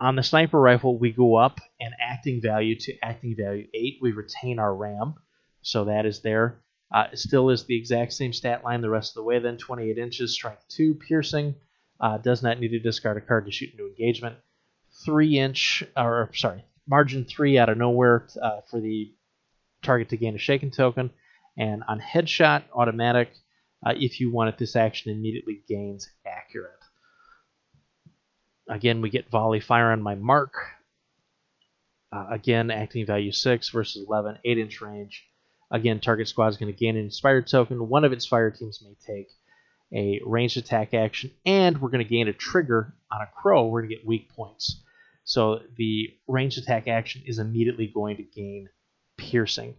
on 0.00 0.16
the 0.16 0.22
sniper 0.22 0.60
rifle, 0.60 0.98
we 0.98 1.12
go 1.12 1.36
up 1.36 1.60
an 1.80 1.92
acting 2.00 2.40
value 2.40 2.76
to 2.80 2.92
acting 3.02 3.36
value 3.36 3.66
8. 3.72 3.98
We 4.02 4.12
retain 4.12 4.58
our 4.58 4.74
RAM, 4.74 5.14
so 5.62 5.84
that 5.86 6.06
is 6.06 6.20
there. 6.20 6.60
Uh, 6.94 7.08
still 7.14 7.50
is 7.50 7.64
the 7.64 7.76
exact 7.76 8.12
same 8.12 8.32
stat 8.32 8.62
line 8.62 8.80
the 8.80 8.88
rest 8.88 9.10
of 9.10 9.14
the 9.16 9.22
way, 9.24 9.40
then 9.40 9.58
28 9.58 9.98
inches, 9.98 10.32
strength 10.32 10.64
2, 10.68 10.94
piercing. 10.94 11.56
Uh, 12.00 12.18
does 12.18 12.40
not 12.40 12.60
need 12.60 12.68
to 12.68 12.78
discard 12.78 13.16
a 13.16 13.20
card 13.20 13.44
to 13.44 13.50
shoot 13.50 13.72
into 13.72 13.88
engagement. 13.88 14.36
3 15.04 15.38
inch, 15.40 15.82
or 15.96 16.30
sorry, 16.34 16.64
margin 16.86 17.24
3 17.24 17.58
out 17.58 17.68
of 17.68 17.78
nowhere 17.78 18.28
uh, 18.40 18.60
for 18.70 18.80
the 18.80 19.12
target 19.82 20.08
to 20.10 20.16
gain 20.16 20.36
a 20.36 20.38
shaken 20.38 20.70
token. 20.70 21.10
And 21.58 21.82
on 21.88 22.00
headshot, 22.00 22.62
automatic, 22.72 23.32
uh, 23.84 23.94
if 23.96 24.20
you 24.20 24.30
want 24.30 24.50
it, 24.50 24.58
this 24.58 24.76
action 24.76 25.10
immediately 25.10 25.62
gains 25.68 26.08
accurate. 26.24 26.70
Again, 28.68 29.00
we 29.00 29.10
get 29.10 29.30
volley 29.30 29.58
fire 29.58 29.90
on 29.90 30.00
my 30.00 30.14
mark. 30.14 30.54
Uh, 32.12 32.26
again, 32.30 32.70
acting 32.70 33.04
value 33.04 33.32
6 33.32 33.70
versus 33.70 34.06
11, 34.06 34.38
8 34.44 34.58
inch 34.58 34.80
range. 34.80 35.24
Again, 35.74 35.98
target 35.98 36.28
squad 36.28 36.46
is 36.46 36.56
going 36.56 36.72
to 36.72 36.78
gain 36.78 36.96
an 36.96 37.02
inspired 37.02 37.48
token. 37.48 37.88
One 37.88 38.04
of 38.04 38.12
its 38.12 38.24
fire 38.24 38.52
teams 38.52 38.80
may 38.80 38.94
take 39.04 39.26
a 39.92 40.20
ranged 40.24 40.56
attack 40.56 40.94
action, 40.94 41.32
and 41.44 41.82
we're 41.82 41.90
going 41.90 42.04
to 42.04 42.08
gain 42.08 42.28
a 42.28 42.32
trigger 42.32 42.94
on 43.10 43.20
a 43.20 43.26
crow. 43.26 43.66
We're 43.66 43.80
going 43.80 43.90
to 43.90 43.96
get 43.96 44.06
weak 44.06 44.30
points. 44.30 44.84
So 45.24 45.62
the 45.76 46.10
ranged 46.28 46.58
attack 46.58 46.86
action 46.86 47.22
is 47.26 47.40
immediately 47.40 47.88
going 47.92 48.18
to 48.18 48.22
gain 48.22 48.68
piercing. 49.16 49.74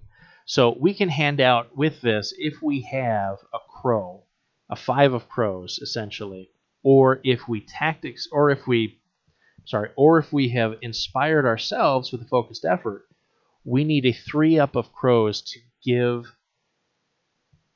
So 0.45 0.75
we 0.77 0.93
can 0.93 1.07
hand 1.07 1.39
out 1.39 1.77
with 1.77 2.01
this 2.01 2.33
if 2.37 2.61
we 2.61 2.81
have 2.91 3.37
a 3.53 3.59
crow, 3.81 4.25
a 4.69 4.75
five 4.75 5.13
of 5.13 5.29
crows 5.29 5.79
essentially, 5.81 6.49
or 6.83 7.21
if 7.23 7.47
we 7.47 7.61
tactics, 7.61 8.27
or 8.33 8.49
if 8.49 8.67
we, 8.67 8.99
sorry, 9.63 9.91
or 9.95 10.19
if 10.19 10.33
we 10.33 10.49
have 10.49 10.75
inspired 10.81 11.45
ourselves 11.45 12.11
with 12.11 12.21
a 12.21 12.27
focused 12.27 12.65
effort, 12.65 13.05
we 13.63 13.85
need 13.85 14.05
a 14.05 14.11
three 14.11 14.59
up 14.59 14.75
of 14.75 14.91
crows 14.91 15.41
to 15.41 15.59
give 15.85 16.35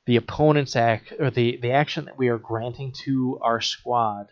the 0.06 0.16
opponent's 0.16 0.74
act 0.74 1.12
or 1.20 1.30
the, 1.30 1.58
the 1.62 1.70
action 1.70 2.06
that 2.06 2.18
we 2.18 2.28
are 2.28 2.38
granting 2.38 2.92
to 3.04 3.38
our 3.40 3.60
squad. 3.60 4.26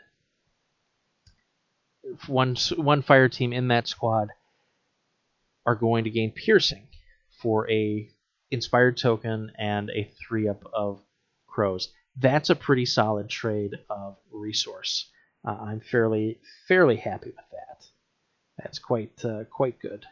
One 2.26 2.56
one 2.76 3.02
fire 3.02 3.28
team 3.28 3.52
in 3.52 3.68
that 3.68 3.87
squad 3.87 4.30
are 5.64 5.75
going 5.75 6.04
to 6.04 6.11
gain 6.11 6.32
piercing 6.32 6.88
for 7.42 7.70
a 7.70 8.08
inspired 8.50 8.97
token 8.97 9.52
and 9.58 9.90
a 9.90 10.11
three 10.26 10.49
up 10.49 10.64
of 10.73 11.00
crows. 11.47 11.92
that's 12.16 12.50
a 12.50 12.56
pretty 12.56 12.87
solid 12.87 13.28
trade 13.28 13.75
of 13.90 14.16
resource. 14.32 15.11
Uh, 15.44 15.56
I'm 15.61 15.80
fairly 15.80 16.40
fairly 16.66 16.97
happy 16.97 17.30
with 17.30 17.50
that. 17.52 17.87
That's 18.58 18.78
quite 18.78 19.25
uh, 19.25 19.44
quite 19.44 19.78
good. 19.78 20.06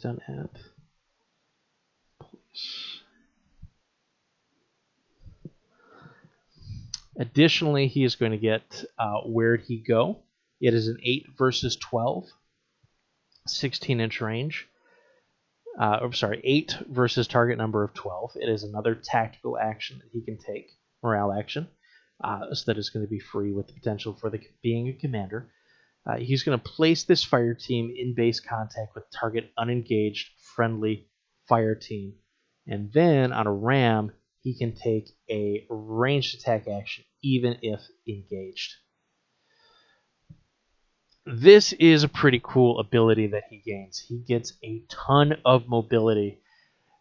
Done 0.00 0.20
app. 0.28 0.56
Police. 2.20 3.00
Additionally, 7.18 7.88
he 7.88 8.04
is 8.04 8.14
going 8.14 8.30
to 8.30 8.38
get 8.38 8.84
uh, 8.96 9.22
Where'd 9.22 9.62
He 9.62 9.78
Go? 9.78 10.18
It 10.60 10.72
is 10.72 10.86
an 10.86 10.98
8 11.02 11.26
versus 11.36 11.76
12, 11.76 12.26
16 13.46 14.00
inch 14.00 14.20
range. 14.20 14.68
Uh, 15.78 15.98
I'm 16.02 16.12
sorry, 16.12 16.40
8 16.44 16.76
versus 16.88 17.26
target 17.26 17.58
number 17.58 17.82
of 17.82 17.92
12. 17.94 18.32
It 18.36 18.48
is 18.48 18.62
another 18.62 18.94
tactical 18.94 19.58
action 19.58 19.98
that 19.98 20.10
he 20.12 20.20
can 20.24 20.38
take, 20.38 20.70
morale 21.02 21.32
action, 21.32 21.68
uh, 22.22 22.54
so 22.54 22.64
that 22.66 22.78
is 22.78 22.90
going 22.90 23.04
to 23.04 23.10
be 23.10 23.20
free 23.20 23.52
with 23.52 23.66
the 23.66 23.72
potential 23.72 24.14
for 24.14 24.30
the 24.30 24.40
being 24.62 24.88
a 24.88 24.92
commander. 24.92 25.50
Uh, 26.06 26.16
he's 26.16 26.42
going 26.42 26.58
to 26.58 26.64
place 26.64 27.04
this 27.04 27.22
fire 27.22 27.54
team 27.54 27.92
in 27.96 28.14
base 28.14 28.40
contact 28.40 28.94
with 28.94 29.04
target 29.10 29.50
unengaged 29.58 30.28
friendly 30.54 31.08
fire 31.48 31.74
team. 31.74 32.14
And 32.66 32.92
then 32.92 33.32
on 33.32 33.46
a 33.46 33.52
ram, 33.52 34.12
he 34.42 34.56
can 34.56 34.74
take 34.74 35.10
a 35.30 35.66
ranged 35.68 36.34
attack 36.38 36.66
action 36.68 37.04
even 37.22 37.58
if 37.62 37.80
engaged. 38.06 38.74
This 41.26 41.74
is 41.74 42.04
a 42.04 42.08
pretty 42.08 42.40
cool 42.42 42.78
ability 42.78 43.28
that 43.28 43.44
he 43.50 43.58
gains. 43.58 43.98
He 43.98 44.18
gets 44.18 44.54
a 44.64 44.82
ton 44.88 45.34
of 45.44 45.68
mobility 45.68 46.40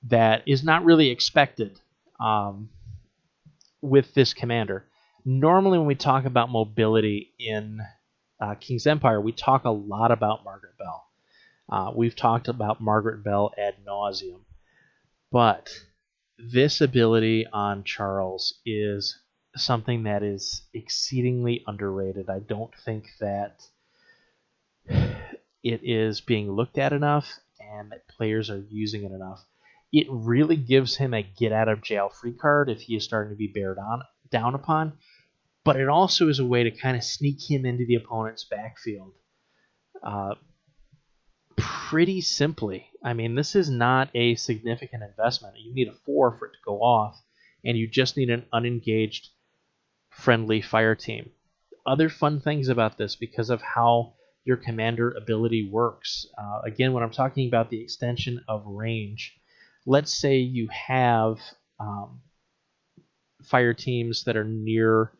that 0.03 0.43
is 0.45 0.63
not 0.63 0.83
really 0.83 1.09
expected 1.09 1.79
um, 2.19 2.69
with 3.81 4.13
this 4.13 4.33
commander. 4.33 4.85
Normally, 5.23 5.77
when 5.77 5.87
we 5.87 5.95
talk 5.95 6.25
about 6.25 6.49
mobility 6.49 7.33
in 7.39 7.79
uh, 8.39 8.55
King's 8.55 8.87
Empire, 8.87 9.19
we 9.19 9.31
talk 9.31 9.65
a 9.65 9.71
lot 9.71 10.11
about 10.11 10.43
Margaret 10.43 10.77
Bell. 10.77 11.07
Uh, 11.69 11.91
we've 11.95 12.15
talked 12.15 12.47
about 12.47 12.81
Margaret 12.81 13.23
Bell 13.23 13.51
ad 13.57 13.75
nauseum, 13.85 14.41
but 15.31 15.69
this 16.37 16.81
ability 16.81 17.45
on 17.51 17.83
Charles 17.83 18.59
is 18.65 19.17
something 19.55 20.03
that 20.03 20.23
is 20.23 20.61
exceedingly 20.73 21.63
underrated. 21.67 22.29
I 22.29 22.39
don't 22.39 22.73
think 22.85 23.05
that 23.19 23.61
it 24.87 25.81
is 25.83 26.21
being 26.21 26.51
looked 26.51 26.77
at 26.77 26.93
enough 26.93 27.27
and 27.59 27.91
that 27.91 28.07
players 28.07 28.49
are 28.49 28.63
using 28.69 29.03
it 29.03 29.11
enough. 29.11 29.43
It 29.91 30.07
really 30.09 30.57
gives 30.57 30.95
him 30.95 31.13
a 31.13 31.23
get 31.23 31.51
out 31.51 31.69
of 31.69 31.81
jail 31.81 32.09
free 32.09 32.33
card 32.33 32.69
if 32.69 32.81
he 32.81 32.95
is 32.95 33.03
starting 33.03 33.31
to 33.33 33.37
be 33.37 33.47
bared 33.47 33.77
on, 33.77 34.03
down 34.29 34.53
upon 34.53 34.93
but 35.67 35.75
it 35.75 35.89
also 35.89 36.29
is 36.29 36.39
a 36.39 36.45
way 36.45 36.63
to 36.63 36.71
kind 36.71 36.95
of 36.95 37.03
sneak 37.03 37.39
him 37.51 37.65
into 37.65 37.85
the 37.85 37.95
opponent's 37.95 38.45
backfield. 38.45 39.11
Uh, 40.01 40.35
pretty 41.57 42.21
simply. 42.21 42.87
I 43.03 43.11
mean, 43.11 43.35
this 43.35 43.53
is 43.53 43.69
not 43.69 44.09
a 44.15 44.35
significant 44.35 45.03
investment. 45.03 45.55
You 45.57 45.73
need 45.73 45.89
a 45.89 45.97
four 46.05 46.37
for 46.37 46.45
it 46.45 46.51
to 46.51 46.57
go 46.65 46.81
off, 46.81 47.21
and 47.65 47.77
you 47.77 47.85
just 47.85 48.15
need 48.15 48.29
an 48.29 48.45
unengaged, 48.53 49.27
friendly 50.09 50.61
fire 50.61 50.95
team. 50.95 51.31
Other 51.85 52.07
fun 52.07 52.39
things 52.39 52.69
about 52.69 52.97
this 52.97 53.17
because 53.17 53.49
of 53.49 53.61
how 53.61 54.13
your 54.45 54.55
commander 54.55 55.11
ability 55.11 55.69
works. 55.69 56.27
Uh, 56.37 56.61
again, 56.63 56.93
when 56.93 57.03
I'm 57.03 57.11
talking 57.11 57.49
about 57.49 57.69
the 57.69 57.81
extension 57.81 58.41
of 58.47 58.65
range, 58.65 59.37
let's 59.85 60.13
say 60.13 60.37
you 60.37 60.69
have 60.69 61.39
um, 61.77 62.21
fire 63.43 63.73
teams 63.73 64.23
that 64.23 64.37
are 64.37 64.45
near 64.45 65.11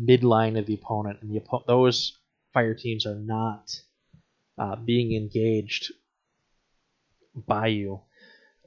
midline 0.00 0.58
of 0.58 0.66
the 0.66 0.74
opponent, 0.74 1.18
and 1.22 1.30
the 1.30 1.42
those 1.66 2.18
fire 2.52 2.74
teams 2.74 3.06
are 3.06 3.14
not 3.14 3.80
uh, 4.58 4.76
being 4.76 5.14
engaged 5.14 5.92
by 7.34 7.68
you, 7.68 8.00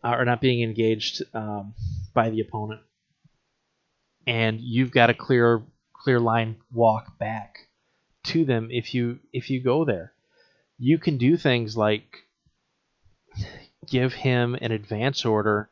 uh, 0.04 0.16
or 0.18 0.26
not 0.26 0.42
being 0.42 0.62
engaged 0.62 1.22
um, 1.34 1.74
by 2.14 2.30
the 2.30 2.42
opponent, 2.42 2.82
and 4.26 4.60
you've 4.62 4.92
got 4.92 5.10
a 5.10 5.14
clear 5.14 5.64
clear 5.94 6.20
line 6.20 6.58
walk 6.72 7.18
back 7.18 7.68
to 8.24 8.46
them 8.46 8.70
if 8.72 8.94
you 8.94 9.20
if 9.34 9.50
you 9.50 9.62
go 9.62 9.86
there. 9.86 10.14
You 10.78 11.00
can 11.00 11.18
do 11.18 11.38
things 11.38 11.76
like 11.76 12.28
give 13.88 14.14
him 14.14 14.56
an 14.62 14.72
advance 14.72 15.26
order, 15.26 15.70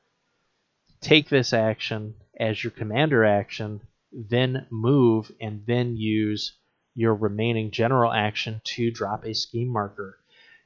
take 1.02 1.30
this 1.30 1.54
action 1.54 2.16
as 2.40 2.64
your 2.64 2.72
commander 2.72 3.24
action, 3.24 3.82
then 4.16 4.66
move 4.72 5.32
and 5.42 5.66
then 5.66 5.98
use 5.98 6.58
your 6.96 7.14
remaining 7.14 7.72
general 7.72 8.12
action 8.14 8.62
to 8.64 8.90
drop 8.90 9.26
a 9.26 9.36
scheme 9.36 9.68
marker. 9.68 10.18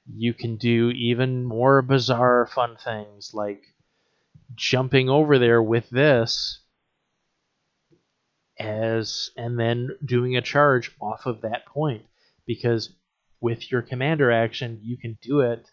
You 0.08 0.34
can 0.34 0.58
do 0.58 0.92
even 0.92 1.44
more 1.44 1.82
bizarre 1.82 2.46
fun 2.46 2.78
things 2.84 3.32
like 3.34 3.64
jumping 4.56 5.10
over 5.10 5.40
there 5.40 5.62
with 5.62 5.90
this 5.90 6.62
as 8.60 9.32
and 9.38 9.60
then 9.60 9.90
doing 10.04 10.36
a 10.36 10.42
charge 10.42 10.92
off 11.00 11.26
of 11.26 11.42
that 11.42 11.66
point 11.66 12.06
because 12.46 12.90
with 13.40 13.72
your 13.72 13.82
commander 13.82 14.32
action 14.32 14.80
you 14.84 14.98
can 14.98 15.18
do 15.22 15.40
it 15.40 15.66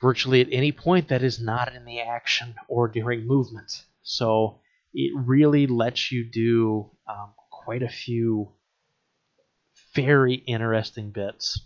virtually 0.00 0.42
at 0.42 0.48
any 0.52 0.70
point 0.70 1.08
that 1.08 1.22
is 1.22 1.40
not 1.40 1.74
in 1.74 1.84
the 1.84 2.00
action 2.00 2.54
or 2.68 2.88
during 2.88 3.26
movement. 3.26 3.84
So 4.02 4.60
it 4.96 5.12
really 5.14 5.66
lets 5.66 6.10
you 6.10 6.24
do 6.24 6.90
um, 7.06 7.34
quite 7.50 7.82
a 7.82 7.88
few 7.88 8.50
very 9.94 10.36
interesting 10.36 11.10
bits 11.10 11.60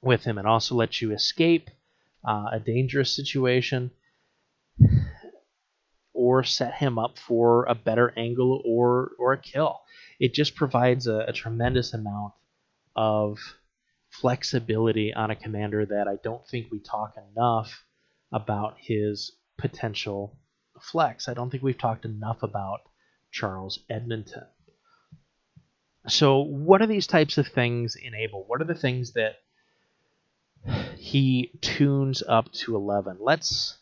with 0.00 0.24
him. 0.24 0.38
It 0.38 0.46
also 0.46 0.74
lets 0.74 1.02
you 1.02 1.12
escape 1.12 1.68
uh, 2.26 2.46
a 2.52 2.58
dangerous 2.58 3.14
situation 3.14 3.90
or 6.14 6.42
set 6.42 6.72
him 6.72 6.98
up 6.98 7.18
for 7.18 7.66
a 7.66 7.74
better 7.74 8.14
angle 8.16 8.62
or, 8.64 9.10
or 9.18 9.34
a 9.34 9.38
kill. 9.38 9.80
It 10.18 10.32
just 10.32 10.54
provides 10.54 11.06
a, 11.06 11.26
a 11.28 11.32
tremendous 11.34 11.92
amount 11.92 12.32
of 12.96 13.40
flexibility 14.08 15.12
on 15.12 15.30
a 15.30 15.36
commander 15.36 15.84
that 15.84 16.08
I 16.08 16.16
don't 16.24 16.46
think 16.46 16.72
we 16.72 16.80
talk 16.80 17.14
enough 17.34 17.84
about 18.32 18.76
his 18.78 19.32
potential 19.58 20.38
flex. 20.82 21.28
I 21.28 21.34
don't 21.34 21.50
think 21.50 21.62
we've 21.62 21.78
talked 21.78 22.04
enough 22.04 22.42
about 22.42 22.80
Charles 23.30 23.80
Edmonton. 23.88 24.46
So, 26.08 26.40
what 26.40 26.82
are 26.82 26.86
these 26.86 27.06
types 27.06 27.38
of 27.38 27.46
things 27.46 27.96
enable? 27.96 28.44
What 28.46 28.60
are 28.60 28.66
the 28.66 28.74
things 28.74 29.12
that 29.12 29.36
he 30.96 31.52
tunes 31.60 32.22
up 32.26 32.52
to 32.52 32.74
11? 32.74 33.18
Let's 33.20 33.78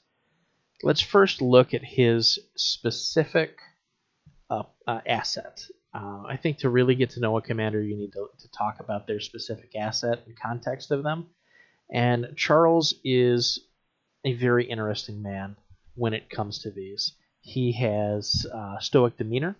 let's 0.82 1.00
first 1.00 1.40
look 1.40 1.74
at 1.74 1.82
his 1.82 2.38
specific 2.56 3.58
uh, 4.50 4.64
uh, 4.86 5.00
asset. 5.06 5.62
Uh, 5.94 6.22
I 6.26 6.36
think 6.36 6.58
to 6.58 6.70
really 6.70 6.94
get 6.94 7.10
to 7.10 7.20
know 7.20 7.36
a 7.36 7.42
commander, 7.42 7.82
you 7.82 7.96
need 7.96 8.12
to, 8.12 8.28
to 8.38 8.50
talk 8.50 8.76
about 8.80 9.06
their 9.06 9.20
specific 9.20 9.74
asset 9.74 10.20
and 10.26 10.38
context 10.38 10.90
of 10.90 11.02
them. 11.02 11.26
And 11.92 12.34
Charles 12.36 12.94
is 13.02 13.60
a 14.24 14.34
very 14.34 14.64
interesting 14.64 15.22
man 15.22 15.56
when 16.00 16.14
it 16.14 16.30
comes 16.30 16.58
to 16.60 16.70
these. 16.70 17.12
He 17.42 17.72
has 17.72 18.46
uh, 18.54 18.78
stoic 18.80 19.16
demeanor. 19.18 19.56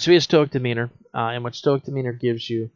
So 0.00 0.10
he 0.10 0.14
has 0.14 0.24
stoic 0.24 0.50
demeanor, 0.50 0.90
uh, 1.14 1.28
and 1.28 1.44
what 1.44 1.54
stoic 1.54 1.84
demeanor 1.84 2.12
gives 2.12 2.50
you 2.50 2.70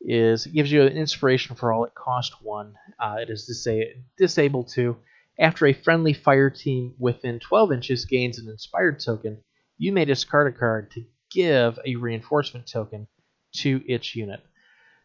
is 0.00 0.46
it 0.46 0.52
gives 0.54 0.72
you 0.72 0.82
an 0.82 0.96
inspiration 0.96 1.56
for 1.56 1.72
all 1.72 1.86
at 1.86 1.94
cost 1.94 2.42
one. 2.42 2.74
Uh, 2.98 3.18
it 3.20 3.30
is 3.30 3.46
disa- 3.46 3.94
disable 4.18 4.64
two. 4.64 4.96
After 5.40 5.66
a 5.66 5.72
friendly 5.72 6.12
fire 6.12 6.50
team 6.50 6.94
within 6.98 7.40
12 7.40 7.72
inches 7.72 8.04
gains 8.04 8.38
an 8.38 8.50
inspired 8.50 9.00
token, 9.00 9.42
you 9.78 9.90
may 9.90 10.04
discard 10.04 10.54
a 10.54 10.58
card 10.58 10.90
to 10.90 11.04
give 11.30 11.78
a 11.86 11.96
reinforcement 11.96 12.66
token 12.66 13.08
to 13.54 13.82
its 13.86 14.14
unit. 14.14 14.44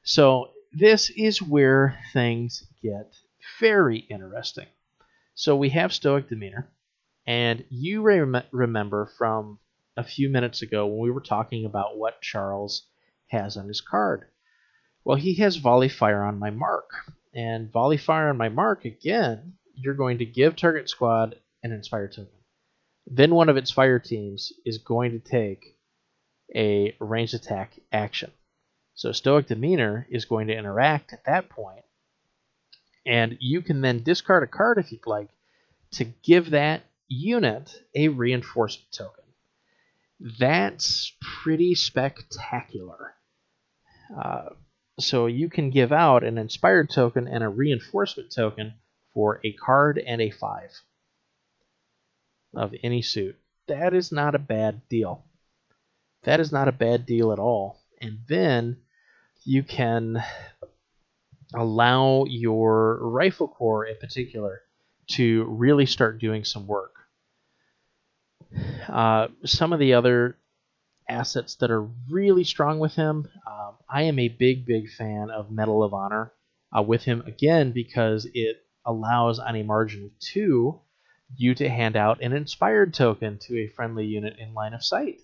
So 0.03 0.51
this 0.73 1.09
is 1.09 1.41
where 1.41 1.97
things 2.11 2.67
get 2.83 3.15
very 3.61 3.99
interesting. 3.99 4.67
So 5.35 5.55
we 5.55 5.69
have 5.69 5.93
Stoic 5.93 6.27
Demeanor, 6.27 6.69
and 7.25 7.63
you 7.69 8.01
rem- 8.01 8.43
remember 8.51 9.05
from 9.17 9.59
a 9.95 10.03
few 10.03 10.29
minutes 10.29 10.61
ago 10.61 10.85
when 10.85 10.99
we 10.99 11.11
were 11.11 11.21
talking 11.21 11.65
about 11.65 11.97
what 11.97 12.21
Charles 12.21 12.89
has 13.27 13.55
on 13.55 13.69
his 13.69 13.79
card. 13.79 14.25
Well, 15.05 15.15
he 15.15 15.35
has 15.35 15.55
volley 15.55 15.87
fire 15.87 16.23
on 16.23 16.39
my 16.39 16.49
mark. 16.49 16.89
And 17.33 17.71
volley 17.71 17.97
fire 17.97 18.27
on 18.27 18.37
my 18.37 18.49
mark, 18.49 18.83
again, 18.83 19.53
you're 19.75 19.93
going 19.93 20.19
to 20.19 20.25
give 20.25 20.55
target 20.55 20.89
squad 20.89 21.35
an 21.63 21.71
inspire 21.71 22.07
token. 22.07 22.27
Then 23.07 23.35
one 23.35 23.49
of 23.49 23.57
its 23.57 23.71
fire 23.71 23.99
teams 23.99 24.51
is 24.65 24.79
going 24.79 25.11
to 25.11 25.19
take 25.19 25.77
a 26.55 26.95
ranged 26.99 27.33
attack 27.33 27.79
action. 27.91 28.31
So 28.95 29.11
Stoic 29.11 29.47
Demeanor 29.47 30.07
is 30.09 30.25
going 30.25 30.47
to 30.47 30.57
interact 30.57 31.13
at 31.13 31.25
that 31.25 31.49
point, 31.49 31.83
and 33.05 33.37
you 33.39 33.61
can 33.61 33.81
then 33.81 34.03
discard 34.03 34.43
a 34.43 34.47
card 34.47 34.77
if 34.77 34.91
you'd 34.91 35.05
like 35.05 35.29
to 35.91 36.05
give 36.05 36.51
that 36.51 36.83
unit 37.07 37.71
a 37.93 38.07
reinforcement 38.07 38.91
token. 38.91 39.23
That's 40.39 41.11
pretty 41.21 41.75
spectacular. 41.75 43.15
Uh, 44.17 44.49
so 44.99 45.25
you 45.25 45.49
can 45.49 45.71
give 45.71 45.91
out 45.91 46.23
an 46.23 46.37
inspired 46.37 46.89
token 46.89 47.27
and 47.27 47.43
a 47.43 47.49
reinforcement 47.49 48.31
token 48.33 48.75
for 49.15 49.39
a 49.43 49.53
card 49.53 49.97
and 49.97 50.21
a 50.21 50.29
5 50.29 50.69
of 52.53 52.75
any 52.83 53.01
suit. 53.01 53.37
That 53.67 53.95
is 53.95 54.11
not 54.11 54.35
a 54.35 54.39
bad 54.39 54.87
deal. 54.89 55.25
That 56.23 56.39
is 56.39 56.51
not 56.51 56.67
a 56.67 56.73
bad 56.73 57.07
deal 57.07 57.31
at 57.31 57.39
all. 57.39 57.81
And 57.99 58.19
then 58.27 58.77
you 59.43 59.63
can 59.63 60.23
allow 61.55 62.25
your 62.25 62.99
rifle 63.09 63.47
corps 63.47 63.85
in 63.85 63.95
particular 63.97 64.61
to 65.07 65.45
really 65.45 65.85
start 65.85 66.19
doing 66.19 66.43
some 66.43 66.67
work. 66.67 66.93
Uh, 68.87 69.27
some 69.45 69.73
of 69.73 69.79
the 69.79 69.93
other 69.93 70.37
assets 71.07 71.55
that 71.55 71.71
are 71.71 71.87
really 72.09 72.43
strong 72.43 72.79
with 72.79 72.95
him, 72.95 73.29
um, 73.47 73.75
I 73.89 74.03
am 74.03 74.19
a 74.19 74.27
big, 74.27 74.65
big 74.65 74.89
fan 74.89 75.29
of 75.29 75.51
Medal 75.51 75.83
of 75.83 75.93
Honor 75.93 76.33
uh, 76.77 76.81
with 76.81 77.03
him 77.03 77.23
again 77.25 77.71
because 77.71 78.27
it 78.33 78.64
allows 78.85 79.39
on 79.39 79.55
a 79.55 79.63
margin 79.63 80.05
of 80.05 80.19
two 80.19 80.79
you 81.35 81.55
to 81.55 81.69
hand 81.69 81.95
out 81.95 82.21
an 82.21 82.33
inspired 82.33 82.93
token 82.93 83.37
to 83.39 83.59
a 83.59 83.67
friendly 83.67 84.05
unit 84.05 84.37
in 84.39 84.53
line 84.53 84.73
of 84.73 84.83
sight. 84.83 85.19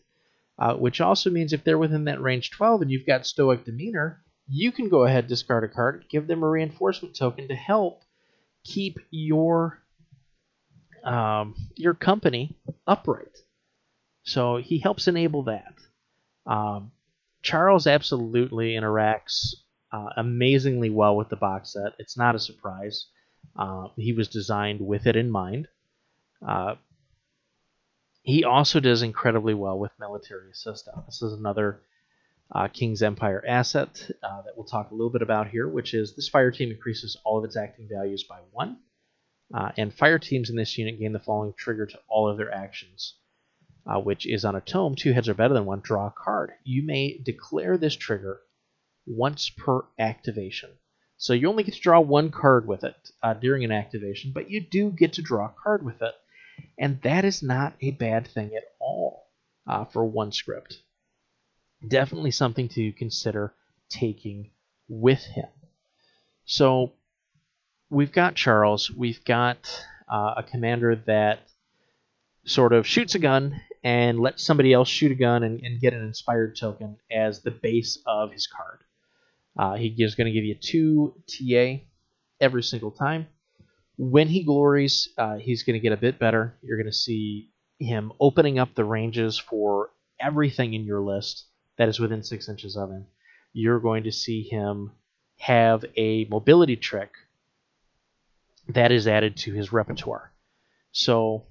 Uh, 0.59 0.75
which 0.75 1.01
also 1.01 1.29
means 1.29 1.53
if 1.53 1.63
they're 1.63 1.77
within 1.77 2.03
that 2.03 2.21
range 2.21 2.51
12 2.51 2.83
and 2.83 2.91
you've 2.91 3.05
got 3.05 3.25
Stoic 3.25 3.65
Demeanor, 3.65 4.21
you 4.47 4.71
can 4.71 4.89
go 4.89 5.05
ahead 5.05 5.27
discard 5.27 5.63
a 5.63 5.67
card, 5.67 6.05
give 6.09 6.27
them 6.27 6.43
a 6.43 6.49
reinforcement 6.49 7.15
token 7.15 7.47
to 7.47 7.55
help 7.55 8.03
keep 8.63 8.97
your 9.09 9.79
um, 11.03 11.55
your 11.75 11.95
company 11.95 12.55
upright. 12.85 13.37
So 14.23 14.57
he 14.57 14.77
helps 14.77 15.07
enable 15.07 15.43
that. 15.43 15.73
Um, 16.45 16.91
Charles 17.41 17.87
absolutely 17.87 18.73
interacts 18.73 19.55
uh, 19.91 20.09
amazingly 20.17 20.91
well 20.91 21.15
with 21.15 21.29
the 21.29 21.35
box 21.37 21.73
set. 21.73 21.93
It's 21.97 22.17
not 22.17 22.35
a 22.35 22.39
surprise. 22.39 23.07
Uh, 23.57 23.87
he 23.97 24.13
was 24.13 24.27
designed 24.27 24.79
with 24.81 25.07
it 25.07 25.15
in 25.15 25.29
mind. 25.29 25.67
Uh, 26.45 26.75
he 28.23 28.43
also 28.43 28.79
does 28.79 29.01
incredibly 29.01 29.53
well 29.53 29.77
with 29.77 29.91
military 29.99 30.51
assist. 30.51 30.87
This 31.05 31.21
is 31.21 31.33
another 31.33 31.81
uh, 32.53 32.67
King's 32.67 33.01
Empire 33.01 33.43
asset 33.47 34.09
uh, 34.23 34.41
that 34.43 34.55
we'll 34.55 34.65
talk 34.65 34.91
a 34.91 34.93
little 34.93 35.09
bit 35.09 35.21
about 35.21 35.47
here, 35.47 35.67
which 35.67 35.93
is 35.93 36.15
this 36.15 36.29
fire 36.29 36.51
team 36.51 36.69
increases 36.69 37.17
all 37.23 37.39
of 37.39 37.45
its 37.45 37.57
acting 37.57 37.87
values 37.89 38.23
by 38.23 38.39
one. 38.51 38.77
Uh, 39.53 39.71
and 39.77 39.93
fire 39.93 40.19
teams 40.19 40.49
in 40.49 40.55
this 40.55 40.77
unit 40.77 40.99
gain 40.99 41.11
the 41.11 41.19
following 41.19 41.53
trigger 41.57 41.85
to 41.85 41.99
all 42.07 42.29
of 42.29 42.37
their 42.37 42.53
actions, 42.53 43.15
uh, 43.85 43.99
which 43.99 44.25
is 44.25 44.45
on 44.45 44.55
a 44.55 44.61
tome, 44.61 44.95
two 44.95 45.11
heads 45.11 45.27
are 45.27 45.33
better 45.33 45.53
than 45.53 45.65
one, 45.65 45.81
draw 45.81 46.07
a 46.07 46.13
card. 46.15 46.51
You 46.63 46.83
may 46.83 47.17
declare 47.17 47.77
this 47.77 47.95
trigger 47.95 48.41
once 49.05 49.49
per 49.49 49.81
activation. 49.99 50.69
So 51.21 51.33
you 51.33 51.47
only 51.47 51.63
get 51.63 51.75
to 51.75 51.79
draw 51.79 51.99
one 51.99 52.31
card 52.31 52.67
with 52.67 52.83
it 52.83 52.95
uh, 53.23 53.35
during 53.35 53.63
an 53.63 53.71
activation, 53.71 54.31
but 54.33 54.49
you 54.49 54.59
do 54.59 54.89
get 54.89 55.13
to 55.13 55.21
draw 55.21 55.45
a 55.45 55.55
card 55.63 55.85
with 55.85 56.01
it. 56.01 56.13
And 56.77 57.01
that 57.03 57.25
is 57.25 57.41
not 57.41 57.73
a 57.81 57.91
bad 57.91 58.27
thing 58.27 58.51
at 58.55 58.63
all 58.79 59.27
uh, 59.67 59.85
for 59.85 60.03
one 60.03 60.31
script 60.31 60.81
definitely 61.87 62.31
something 62.31 62.69
to 62.69 62.91
consider 62.93 63.53
taking 63.89 64.51
with 64.87 65.23
him. 65.23 65.47
So 66.45 66.93
we've 67.89 68.11
got 68.11 68.35
Charles, 68.35 68.91
we've 68.91 69.23
got 69.25 69.57
uh, 70.11 70.35
a 70.37 70.43
commander 70.43 70.95
that 71.07 71.39
sort 72.45 72.73
of 72.73 72.87
shoots 72.87 73.15
a 73.15 73.19
gun 73.19 73.61
and 73.83 74.19
lets 74.19 74.43
somebody 74.43 74.73
else 74.73 74.89
shoot 74.89 75.11
a 75.11 75.15
gun 75.15 75.43
and, 75.43 75.59
and 75.61 75.79
get 75.79 75.93
an 75.93 76.03
inspired 76.03 76.55
token 76.55 76.97
as 77.11 77.41
the 77.41 77.51
base 77.51 77.99
of 78.05 78.31
his 78.31 78.47
card. 78.47 78.79
Uh, 79.61 79.75
he 79.75 79.93
is 79.99 80.15
going 80.15 80.25
to 80.25 80.33
give 80.33 80.43
you 80.43 80.55
two 80.55 81.13
TA 81.27 81.83
every 82.39 82.63
single 82.63 82.89
time. 82.89 83.27
When 83.95 84.27
he 84.27 84.43
glories, 84.43 85.09
uh, 85.19 85.35
he's 85.35 85.61
going 85.61 85.75
to 85.75 85.79
get 85.79 85.93
a 85.93 85.97
bit 85.97 86.17
better. 86.17 86.57
You're 86.63 86.77
going 86.77 86.91
to 86.91 86.91
see 86.91 87.51
him 87.77 88.11
opening 88.19 88.57
up 88.57 88.73
the 88.73 88.83
ranges 88.83 89.37
for 89.37 89.91
everything 90.19 90.73
in 90.73 90.83
your 90.83 91.01
list 91.01 91.45
that 91.77 91.89
is 91.89 91.99
within 91.99 92.23
six 92.23 92.49
inches 92.49 92.75
of 92.75 92.89
him, 92.89 93.05
you're 93.53 93.79
going 93.79 94.03
to 94.05 94.11
see 94.11 94.43
him 94.43 94.93
have 95.37 95.85
a 95.95 96.25
mobility 96.25 96.75
trick 96.75 97.11
that 98.69 98.91
is 98.91 99.07
added 99.07 99.37
to 99.37 99.53
his 99.53 99.71
repertoire. 99.71 100.31
So 100.91 101.45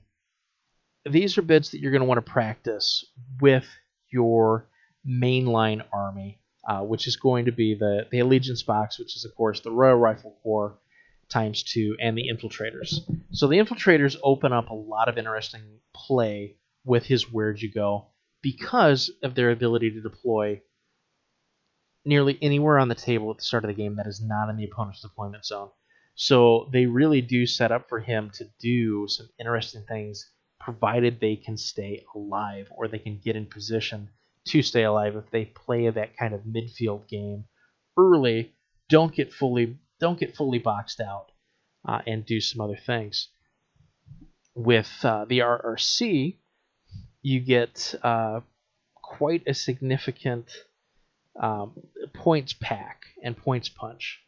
these 1.09 1.39
are 1.39 1.43
bits 1.43 1.71
that 1.71 1.81
you're 1.81 1.93
going 1.93 2.03
to 2.03 2.09
want 2.09 2.25
to 2.25 2.33
practice 2.33 3.05
with 3.41 3.67
your 4.11 4.69
mainline 5.09 5.85
army, 5.93 6.40
uh, 6.71 6.83
which 6.83 7.09
is 7.09 7.17
going 7.17 7.47
to 7.47 7.51
be 7.51 7.75
the, 7.75 8.07
the 8.13 8.21
Allegiance 8.21 8.63
box, 8.63 8.97
which 8.97 9.17
is, 9.17 9.25
of 9.25 9.35
course, 9.35 9.59
the 9.59 9.73
Royal 9.73 9.97
Rifle 9.97 10.37
Corps 10.41 10.79
times 11.29 11.65
two, 11.65 11.97
and 12.01 12.17
the 12.17 12.29
Infiltrators. 12.33 13.01
So 13.33 13.49
the 13.49 13.57
Infiltrators 13.57 14.17
open 14.23 14.53
up 14.53 14.71
a 14.71 14.75
lot 14.75 15.09
of 15.09 15.19
interesting 15.19 15.63
play 15.93 16.59
with 16.85 17.07
his 17.07 17.33
Where'd 17.33 17.61
You 17.61 17.73
Go 17.73 18.07
because 18.41 19.11
of 19.25 19.35
their 19.35 19.51
ability 19.51 19.91
to 19.91 20.01
deploy 20.01 20.63
nearly 22.05 22.39
anywhere 22.41 22.79
on 22.79 22.89
the 22.89 22.95
table 22.95 23.33
at 23.33 23.39
the 23.39 23.45
start 23.45 23.65
of 23.65 23.69
the 23.69 23.75
game 23.75 23.97
that 23.97 24.07
is 24.07 24.23
not 24.23 24.49
in 24.49 24.57
the 24.57 24.65
opponent's 24.65 25.03
deployment 25.03 25.45
zone. 25.45 25.71
So 26.15 26.69
they 26.73 26.87
really 26.87 27.21
do 27.21 27.47
set 27.47 27.73
up 27.73 27.89
for 27.89 27.99
him 27.99 28.31
to 28.35 28.45
do 28.61 29.09
some 29.09 29.29
interesting 29.41 29.85
things 29.89 30.25
provided 30.61 31.19
they 31.19 31.35
can 31.35 31.57
stay 31.57 32.05
alive 32.15 32.69
or 32.71 32.87
they 32.87 32.99
can 32.99 33.21
get 33.25 33.35
in 33.35 33.47
position 33.47 34.09
to 34.47 34.63
stay 34.63 34.85
alive 34.85 35.17
if 35.17 35.31
they 35.31 35.45
play 35.45 35.89
that 35.89 36.17
kind 36.17 36.35
of 36.35 36.43
midfield 36.43 37.07
game 37.09 37.45
early 37.97 38.53
don't 38.89 39.15
get 39.15 39.33
fully 39.33 39.79
don't 40.01 40.19
get 40.19 40.35
fully 40.37 40.59
boxed 40.59 41.01
out 41.01 41.27
uh, 41.87 42.01
and 42.07 42.25
do 42.27 42.41
some 42.41 42.61
other 42.61 42.79
things 42.87 43.29
with 44.55 44.91
uh, 45.05 45.25
the 45.27 45.41
RRC 45.41 46.37
you 47.23 47.41
get 47.41 47.95
uh, 48.03 48.41
quite 48.95 49.43
a 49.47 49.55
significant 49.55 50.51
um, 51.41 51.75
points 52.15 52.55
pack 52.55 53.03
and 53.23 53.37
points 53.37 53.69
punch. 53.69 54.21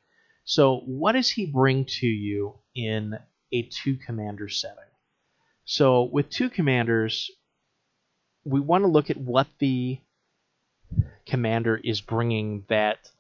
So, 0.45 0.81
what 0.81 1.13
does 1.13 1.31
he 1.31 1.47
bring 1.47 1.85
to 2.01 2.07
you 2.07 2.59
in 2.75 3.19
a 3.53 3.63
two 3.63 3.97
commander 3.97 4.49
setting? 4.49 4.79
So, 5.65 6.05
with 6.13 6.31
two 6.31 6.51
commanders, 6.51 7.31
we 8.45 8.61
want 8.61 8.85
to 8.85 8.89
look 8.89 9.11
at 9.11 9.17
what 9.17 9.47
the 9.59 9.99
commander 11.27 11.77
is 11.77 12.01
bringing 12.01 12.65
that 12.69 13.11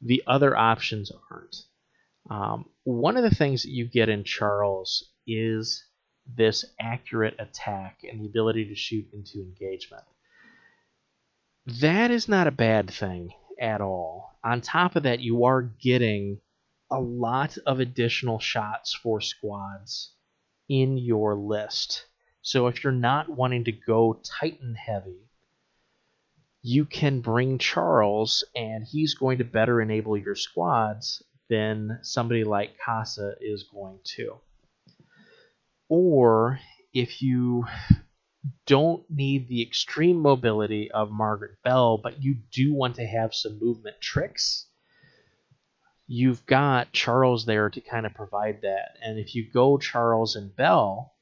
the 0.00 0.22
other 0.26 0.56
options 0.56 1.12
aren't. 1.30 1.64
Um, 2.30 2.66
one 2.84 3.16
of 3.16 3.22
the 3.22 3.34
things 3.34 3.62
that 3.62 3.70
you 3.70 3.86
get 3.86 4.08
in 4.08 4.24
Charles 4.24 5.10
is 5.26 5.84
this 6.36 6.64
accurate 6.80 7.36
attack 7.38 8.00
and 8.08 8.20
the 8.20 8.26
ability 8.26 8.66
to 8.66 8.74
shoot 8.74 9.06
into 9.12 9.38
engagement. 9.38 10.04
That 11.80 12.10
is 12.10 12.28
not 12.28 12.46
a 12.46 12.52
bad 12.52 12.90
thing 12.90 13.32
at 13.60 13.80
all. 13.80 14.36
On 14.44 14.60
top 14.60 14.96
of 14.96 15.04
that, 15.04 15.20
you 15.20 15.44
are 15.44 15.62
getting 15.62 16.40
a 16.90 17.00
lot 17.00 17.56
of 17.66 17.80
additional 17.80 18.38
shots 18.38 18.94
for 18.94 19.20
squads 19.20 20.12
in 20.68 20.98
your 20.98 21.36
list. 21.36 22.06
So 22.42 22.66
if 22.66 22.84
you're 22.84 22.92
not 22.92 23.28
wanting 23.28 23.64
to 23.64 23.72
go 23.72 24.20
Titan 24.22 24.74
heavy, 24.74 25.28
you 26.62 26.84
can 26.84 27.20
bring 27.20 27.58
Charles, 27.58 28.44
and 28.54 28.84
he's 28.84 29.14
going 29.14 29.38
to 29.38 29.44
better 29.44 29.80
enable 29.80 30.16
your 30.16 30.36
squads 30.36 31.22
than 31.48 31.98
somebody 32.02 32.44
like 32.44 32.78
Casa 32.78 33.34
is 33.40 33.64
going 33.64 33.98
to 34.16 34.40
or 35.94 36.58
if 36.94 37.20
you 37.20 37.66
don't 38.64 39.04
need 39.10 39.46
the 39.46 39.60
extreme 39.60 40.16
mobility 40.16 40.90
of 40.90 41.10
Margaret 41.10 41.58
Bell, 41.62 41.98
but 41.98 42.22
you 42.22 42.36
do 42.50 42.72
want 42.72 42.94
to 42.94 43.06
have 43.06 43.34
some 43.34 43.58
movement 43.60 44.00
tricks, 44.00 44.68
you've 46.06 46.46
got 46.46 46.92
Charles 46.92 47.44
there 47.44 47.68
to 47.68 47.80
kind 47.82 48.06
of 48.06 48.14
provide 48.14 48.62
that. 48.62 48.96
And 49.02 49.18
if 49.18 49.34
you 49.34 49.46
go 49.52 49.76
Charles 49.76 50.34
and 50.34 50.56
Bell, 50.56 51.12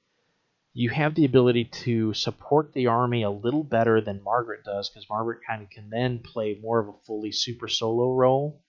you 0.73 0.91
have 0.91 1.15
the 1.15 1.25
ability 1.25 1.65
to 1.65 2.15
support 2.15 2.73
the 2.73 2.87
army 2.87 3.23
a 3.23 3.31
little 3.31 3.65
better 3.65 4.01
than 4.01 4.23
Margaret 4.23 4.65
does, 4.65 4.89
because 4.89 5.09
Margaret 5.11 5.41
kind 5.47 5.63
of 5.63 5.71
can 5.71 5.91
then 5.91 6.21
play 6.21 6.59
more 6.63 6.79
of 6.79 6.89
a 6.89 6.99
fully 7.07 7.33
super 7.33 7.69
solo 7.69 8.15
role. 8.15 8.63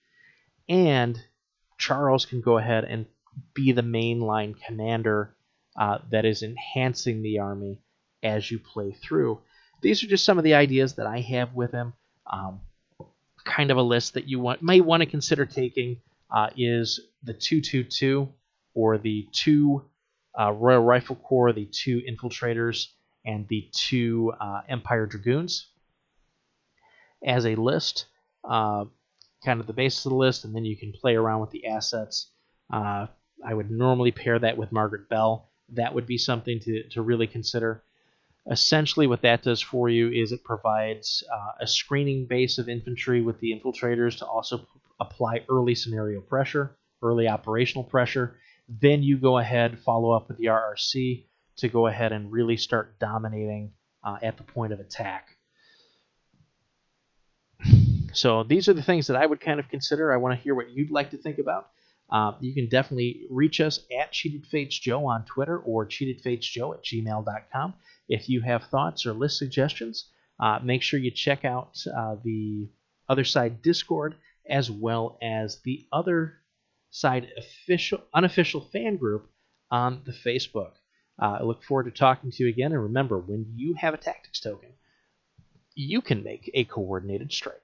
and 0.70 1.20
Charles 1.78 2.28
can 2.28 2.42
go 2.42 2.60
ahead 2.60 2.84
and 2.84 3.08
be 3.56 3.72
the 3.72 3.82
mainline 3.82 4.56
commander 4.68 5.36
uh, 5.76 5.98
that 6.12 6.26
is 6.26 6.44
enhancing 6.44 7.24
the 7.24 7.40
army 7.40 7.80
as 8.22 8.52
you 8.52 8.60
play 8.60 8.92
through. 8.92 9.40
These 9.82 10.04
are 10.04 10.08
just 10.08 10.24
some 10.24 10.38
of 10.38 10.44
the 10.44 10.54
ideas 10.54 10.94
that 10.96 11.08
I 11.08 11.22
have 11.22 11.56
with 11.56 11.72
him. 11.72 11.94
Um, 12.32 12.62
kind 13.44 13.72
of 13.72 13.78
a 13.78 13.82
list 13.82 14.14
that 14.14 14.28
you 14.28 14.40
want, 14.40 14.62
may 14.62 14.80
want 14.80 15.02
to 15.02 15.10
consider 15.10 15.46
taking 15.46 15.98
uh, 16.30 16.52
is 16.56 17.00
the 17.24 17.34
222 17.34 18.32
or 18.76 19.00
the 19.00 19.28
two 19.32 19.84
uh, 20.40 20.52
Royal 20.52 20.84
Rifle 20.84 21.16
Corps, 21.16 21.54
the 21.54 21.66
two 21.72 22.02
infiltrators, 22.10 22.88
and 23.26 23.48
the 23.48 23.70
two 23.74 24.34
uh, 24.40 24.62
Empire 24.68 25.06
Dragoons 25.06 25.68
as 27.26 27.46
a 27.46 27.56
list. 27.56 28.06
Uh, 28.44 28.86
kind 29.44 29.60
of 29.60 29.68
the 29.68 29.74
basis 29.74 30.06
of 30.06 30.12
the 30.12 30.18
list, 30.18 30.46
and 30.46 30.56
then 30.56 30.66
you 30.66 30.78
can 30.78 30.92
play 30.92 31.16
around 31.16 31.42
with 31.42 31.50
the 31.52 31.66
assets. 31.66 32.32
Uh, 32.72 33.08
I 33.46 33.54
would 33.54 33.72
normally 33.72 34.12
pair 34.12 34.38
that 34.38 34.58
with 34.58 34.72
Margaret 34.72 35.10
Bell. 35.10 35.50
That 35.70 35.96
would 35.96 36.06
be 36.06 36.18
something 36.18 36.60
to, 36.60 36.88
to 36.90 37.02
really 37.02 37.28
consider. 37.28 37.84
Essentially, 38.50 39.08
what 39.08 39.22
that 39.22 39.44
does 39.44 39.62
for 39.62 39.90
you 39.90 40.10
is 40.10 40.32
it 40.32 40.44
provides 40.44 41.24
uh, 41.32 41.52
a 41.62 41.68
screening 41.68 42.26
base 42.26 42.58
of 42.58 42.70
infantry 42.70 43.22
with 43.22 43.40
the 43.40 43.52
infiltrators 43.52 44.18
to 44.18 44.26
also 44.26 44.60
p- 44.60 44.66
apply 45.00 45.46
early 45.50 45.76
scenario 45.76 46.22
pressure, 46.22 46.76
early 47.04 47.28
operational 47.28 47.84
pressure. 47.84 48.38
Then 48.68 49.04
you 49.04 49.18
go 49.18 49.38
ahead, 49.38 49.80
follow 49.80 50.12
up 50.12 50.28
with 50.28 50.38
the 50.38 50.46
RRC 50.46 51.26
to 51.58 51.70
go 51.70 51.88
ahead 51.88 52.12
and 52.12 52.32
really 52.32 52.58
start 52.58 53.00
dominating 53.00 53.74
uh, 54.04 54.18
at 54.22 54.38
the 54.38 54.44
point 54.44 54.74
of 54.74 54.80
attack. 54.80 55.38
So 58.14 58.44
these 58.44 58.68
are 58.68 58.74
the 58.74 58.84
things 58.84 59.08
that 59.08 59.16
I 59.16 59.26
would 59.26 59.40
kind 59.40 59.60
of 59.60 59.70
consider. 59.70 60.12
I 60.12 60.18
want 60.18 60.38
to 60.38 60.44
hear 60.44 60.56
what 60.56 60.70
you'd 60.72 60.92
like 60.92 61.12
to 61.12 61.18
think 61.18 61.38
about. 61.38 61.70
Uh, 62.10 62.34
you 62.42 62.54
can 62.54 62.68
definitely 62.68 63.26
reach 63.30 63.62
us 63.62 63.80
at 63.98 64.12
Cheated 64.12 64.46
Fates 64.46 64.78
Joe 64.78 65.06
on 65.06 65.24
Twitter 65.24 65.58
or 65.60 65.86
cheatedfatesjoe 65.86 66.76
at 66.76 66.84
gmail.com. 66.84 67.74
If 68.10 68.28
you 68.28 68.42
have 68.42 68.66
thoughts 68.66 69.06
or 69.06 69.14
list 69.14 69.38
suggestions, 69.38 70.10
uh, 70.40 70.60
make 70.62 70.82
sure 70.82 71.00
you 71.00 71.12
check 71.12 71.46
out 71.46 71.78
uh, 71.88 72.16
the 72.24 72.68
Other 73.08 73.24
Side 73.24 73.62
Discord 73.62 74.16
as 74.50 74.70
well 74.70 75.18
as 75.22 75.62
the 75.64 75.88
Other 75.94 76.41
Side 76.92 77.30
official, 77.38 78.02
unofficial 78.14 78.62
fan 78.62 78.98
group 78.98 79.30
on 79.72 80.02
the 80.06 80.12
Facebook. 80.12 80.74
Uh, 81.22 81.38
I 81.40 81.44
look 81.44 81.64
forward 81.64 81.86
to 81.86 81.92
talking 81.92 82.32
to 82.32 82.44
you 82.44 82.50
again. 82.50 82.74
And 82.74 82.84
remember, 82.84 83.18
when 83.18 83.54
you 83.56 83.74
have 83.76 83.94
a 83.94 83.98
tactics 83.98 84.40
token, 84.40 84.70
you 85.74 86.02
can 86.02 86.24
make 86.24 86.52
a 86.54 86.66
coordinated 86.66 87.32
strike. 87.32 87.62